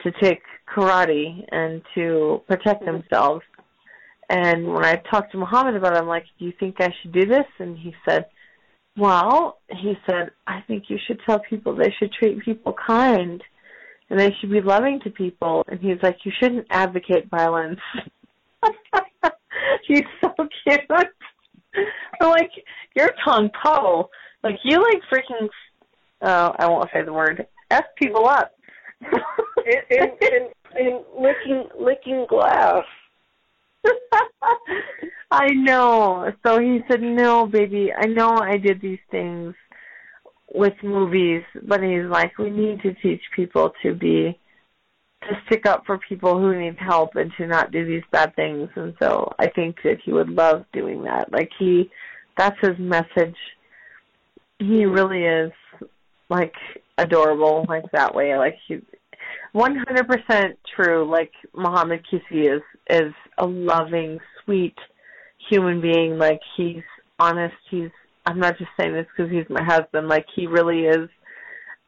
[0.02, 3.44] to take karate and to protect themselves.
[4.30, 7.14] And when I talked to Muhammad about it, I'm like, do you think I should
[7.14, 7.46] do this?
[7.60, 8.26] And he said,
[8.98, 13.42] well, he said, I think you should tell people they should treat people kind
[14.10, 15.64] and they should be loving to people.
[15.68, 17.80] And he's like, you shouldn't advocate violence.
[19.88, 20.34] he's so
[20.64, 20.82] cute.
[22.22, 22.52] I'm like,
[22.96, 24.10] you're Tong Po.
[24.44, 25.50] Like, you like freaking,
[26.26, 28.54] Oh, I won't say the word, F people up.
[29.02, 29.12] and,
[29.90, 32.84] and, and, and licking, licking glass.
[35.32, 36.32] I know.
[36.46, 39.54] So he said, "No, baby, I know I did these things
[40.54, 44.40] with movies, but he's like, we need to teach people to be
[45.24, 48.70] to stick up for people who need help and to not do these bad things."
[48.76, 51.34] And so I think that he would love doing that.
[51.34, 51.90] Like he
[52.38, 53.36] that's his message.
[54.68, 55.52] He really is
[56.30, 56.54] like
[56.98, 58.38] adorable like that way.
[58.38, 58.80] Like he
[59.56, 61.10] 100% true.
[61.10, 64.76] Like Muhammad Qissi is is a loving, sweet
[65.50, 66.18] human being.
[66.18, 66.84] Like he's
[67.20, 67.56] honest.
[67.70, 67.90] He's.
[68.26, 70.08] I'm not just saying this because he's my husband.
[70.08, 71.10] Like he really is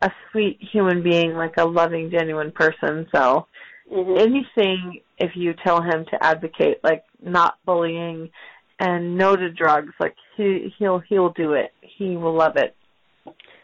[0.01, 3.07] a sweet human being, like a loving, genuine person.
[3.13, 3.47] So
[3.91, 4.17] mm-hmm.
[4.17, 8.29] anything if you tell him to advocate, like not bullying
[8.79, 11.71] and no to drugs, like he he'll he'll do it.
[11.81, 12.75] He will love it.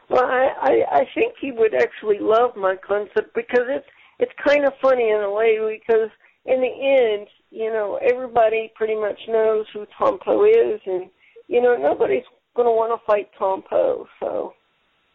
[0.09, 3.87] Well, I, I I think he would actually love my concept because it's
[4.19, 6.09] it's kind of funny in a way because
[6.45, 11.09] in the end, you know, everybody pretty much knows who Tong Po is, and
[11.47, 12.23] you know nobody's
[12.55, 14.07] going to want to fight Tong Po.
[14.19, 14.53] So,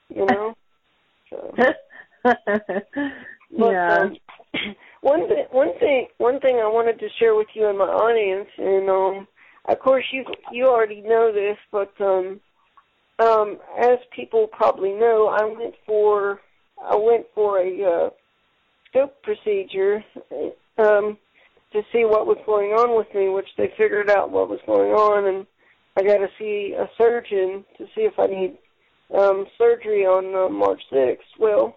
[0.09, 0.55] you know.
[1.31, 1.55] so.
[2.25, 2.39] but,
[3.51, 3.99] yeah.
[4.01, 4.17] Um,
[5.03, 8.49] one thing, one thing, one thing I wanted to share with you and my audience,
[8.59, 9.29] and um,
[9.69, 12.41] of course you you already know this, but um,
[13.19, 16.41] um, as people probably know, I went for
[16.83, 18.11] I went for a uh,
[18.89, 20.05] scope procedure
[20.79, 21.19] um,
[21.73, 24.93] to see what was going on with me, which they figured out what was going
[24.93, 25.47] on, and
[25.97, 28.59] I got to see a surgeon to see if I need
[29.15, 31.19] um, surgery on uh, March 6th.
[31.39, 31.77] Well,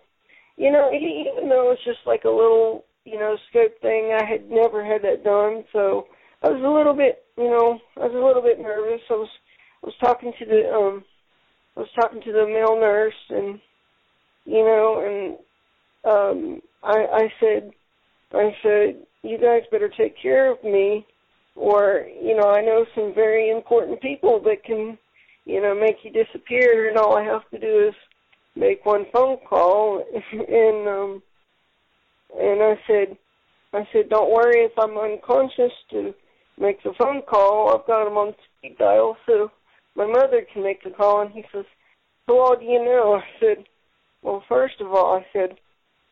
[0.58, 4.50] you know, even though it's just like a little, you know, scope thing, I had
[4.50, 6.08] never had that done, so
[6.42, 9.02] I was a little bit, you know, I was a little bit nervous.
[9.10, 9.30] I was,
[9.84, 11.04] I was talking to the um
[11.76, 13.60] I was talking to the male nurse and
[14.46, 17.72] you know and um I I said
[18.34, 21.06] I said you guys better take care of me
[21.56, 24.98] or you know I know some very important people that can
[25.46, 27.96] you know make you disappear and all I have to do is
[28.56, 31.24] make one phone call and um
[32.38, 33.18] and I said
[33.72, 36.14] I said don't worry if I'm unconscious to
[36.60, 39.52] make the phone call I've got them on speed dial so
[39.96, 41.22] my mother can make the call.
[41.22, 41.66] And he says,
[42.28, 43.16] who all do you know?
[43.16, 43.66] I said,
[44.22, 45.50] well, first of all, I said,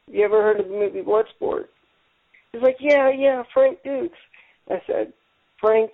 [0.08, 1.66] have you ever heard of the movie Bloodsport?
[2.52, 4.10] He's like, yeah, yeah, Frank Dux.
[4.70, 5.14] I said,
[5.60, 5.92] Frank,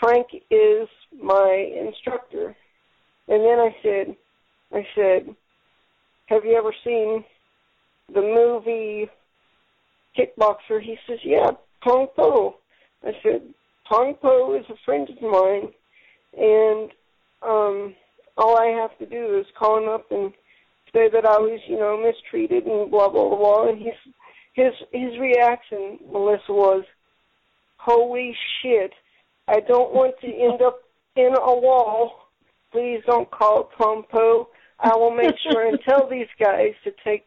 [0.00, 0.88] Frank is
[1.20, 2.54] my instructor.
[3.28, 4.16] And then I said,
[4.72, 5.34] I said,
[6.26, 7.24] have you ever seen
[8.14, 9.08] the movie
[10.16, 10.80] Kickboxer?
[10.82, 11.50] He says, yeah,
[11.84, 12.56] Tong Po.
[13.04, 13.42] I said,
[13.88, 15.72] Tong Po is a friend of mine
[16.36, 16.90] and
[17.42, 17.94] um
[18.36, 20.32] all I have to do is call him up and
[20.92, 23.94] say that I was, you know, mistreated and blah blah blah and his
[24.54, 26.84] his his reaction, Melissa, was
[27.78, 28.92] Holy shit.
[29.46, 30.80] I don't want to end up
[31.16, 32.28] in a wall.
[32.70, 34.48] Please don't call Tong Po.
[34.78, 37.24] I will make sure and tell these guys to take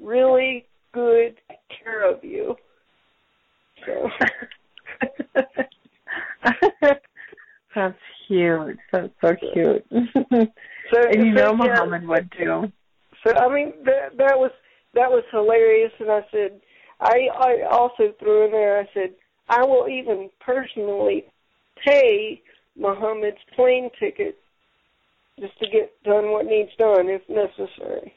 [0.00, 1.36] really good
[1.82, 2.56] care of you.
[3.86, 4.10] So
[7.74, 8.78] That's cute.
[8.92, 9.84] That's so cute.
[9.90, 12.70] so, and you know yeah, Muhammad would too.
[13.26, 14.52] So I mean that that was
[14.94, 16.60] that was hilarious and I said
[17.00, 19.14] I I also threw in there I said
[19.48, 21.24] I will even personally
[21.84, 22.42] pay
[22.76, 24.38] Muhammad's plane ticket
[25.38, 28.14] just to get done what needs done if necessary.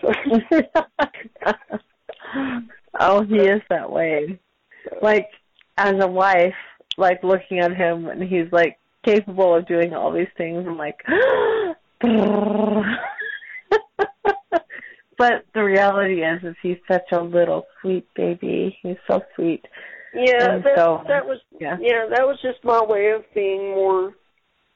[3.00, 4.38] oh, he is that way.
[5.02, 5.28] Like
[5.76, 6.54] as a wife,
[6.96, 10.66] like looking at him and he's like capable of doing all these things.
[10.66, 11.00] I'm like,
[15.18, 18.78] but the reality is, is he's such a little sweet baby.
[18.82, 19.64] He's so sweet.
[20.14, 21.76] Yeah, and that, so, that was yeah.
[21.80, 24.14] yeah, that was just my way of being more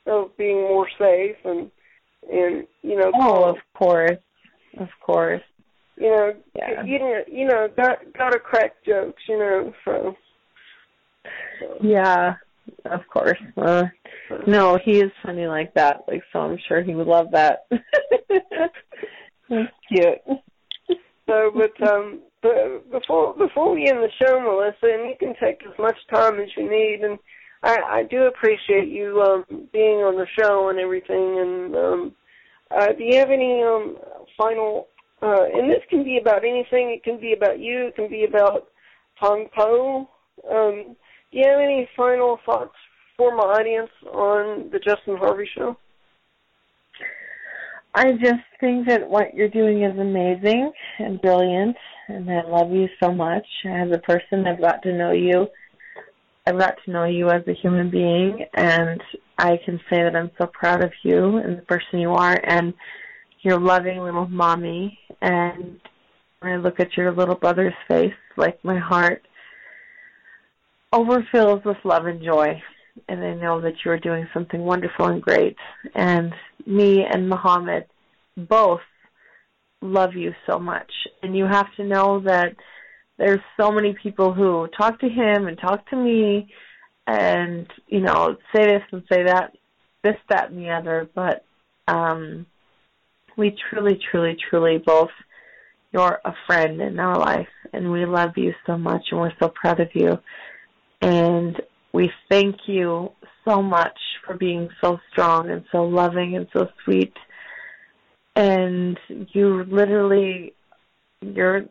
[0.06, 1.70] of being more safe and
[2.30, 3.10] and you know.
[3.14, 4.18] Oh, of course,
[4.78, 5.42] of course.
[5.96, 6.82] You know, yeah.
[6.84, 9.72] you know, you know, got got to crack jokes, you know.
[9.84, 10.16] So
[11.82, 12.34] yeah,
[12.86, 13.38] of course.
[13.56, 13.84] Uh,
[14.46, 16.04] no, he is funny like that.
[16.08, 17.66] Like so, I'm sure he would love that.
[19.48, 20.38] That's cute.
[21.26, 25.62] So, but um, but before before we end the show, Melissa, and you can take
[25.66, 27.18] as much time as you need, and
[27.62, 31.38] I, I do appreciate you um, being on the show and everything.
[31.38, 32.12] And um,
[32.70, 33.96] uh, do you have any um,
[34.36, 34.88] final?
[35.22, 36.90] Uh, and this can be about anything.
[36.90, 37.86] It can be about you.
[37.86, 38.68] It can be about
[39.20, 40.08] Tong Po.
[40.50, 40.96] Um,
[41.30, 42.74] do you have any final thoughts
[43.16, 45.76] for my audience on the Justin Harvey Show?
[47.94, 51.76] I just think that what you're doing is amazing and brilliant,
[52.08, 53.46] and I love you so much.
[53.66, 55.46] As a person, I've got to know you.
[56.46, 59.00] I've got to know you as a human being, and
[59.38, 62.74] I can say that I'm so proud of you and the person you are, and
[63.42, 64.98] your loving little mommy.
[65.20, 65.80] And
[66.40, 69.22] when I look at your little brother's face, like my heart
[70.92, 72.60] overfills with love and joy.
[73.08, 75.56] And I know that you are doing something wonderful and great.
[75.94, 76.34] And
[76.66, 77.86] me and Muhammad
[78.36, 78.80] both
[79.80, 80.90] love you so much.
[81.22, 82.54] And you have to know that
[83.18, 86.52] there's so many people who talk to him and talk to me
[87.06, 89.52] and, you know, say this and say that,
[90.04, 91.08] this, that, and the other.
[91.14, 91.44] But
[91.88, 92.46] um,
[93.36, 95.10] we truly, truly, truly both,
[95.92, 97.48] you're a friend in our life.
[97.72, 100.18] And we love you so much and we're so proud of you.
[101.00, 101.60] And
[101.92, 103.10] we thank you
[103.46, 107.12] so much for being so strong and so loving and so sweet.
[108.36, 110.54] And you literally,
[111.20, 111.62] you're,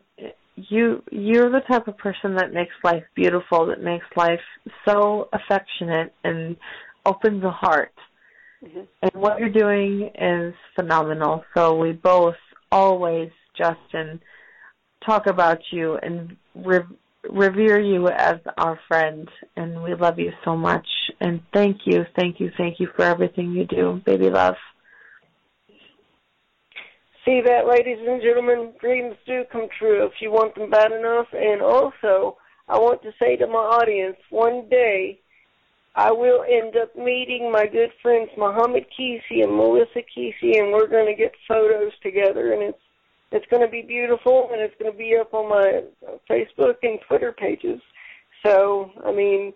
[0.56, 4.40] you, you're the type of person that makes life beautiful, that makes life
[4.86, 6.56] so affectionate and
[7.04, 7.92] opens the heart.
[8.64, 8.80] Mm-hmm.
[9.02, 11.44] And what you're doing is phenomenal.
[11.54, 12.36] So we both
[12.70, 14.20] always, Justin,
[15.04, 16.80] talk about you and re-
[17.28, 20.86] revere you as our friend, and we love you so much.
[21.20, 24.54] And thank you, thank you, thank you for everything you do, baby love.
[27.24, 31.28] See that, ladies and gentlemen, dreams do come true if you want them bad enough.
[31.32, 32.36] And also,
[32.68, 35.20] I want to say to my audience, one day
[35.94, 40.86] I will end up meeting my good friends Muhammad Qissi and Melissa Qissi, and we're
[40.86, 42.78] going to get photos together, and it's
[43.30, 45.82] it's going to be beautiful, and it's going to be up on my
[46.30, 47.80] Facebook and Twitter pages.
[48.44, 49.52] So, I mean,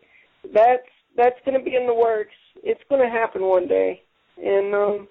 [0.55, 0.87] that's
[1.17, 2.35] that's going to be in the works.
[2.63, 4.03] It's going to happen one day,
[4.43, 5.09] and um,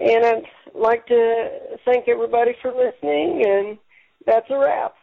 [0.00, 0.42] and I'd
[0.74, 1.48] like to
[1.84, 3.78] thank everybody for listening, and
[4.26, 4.94] that's a wrap.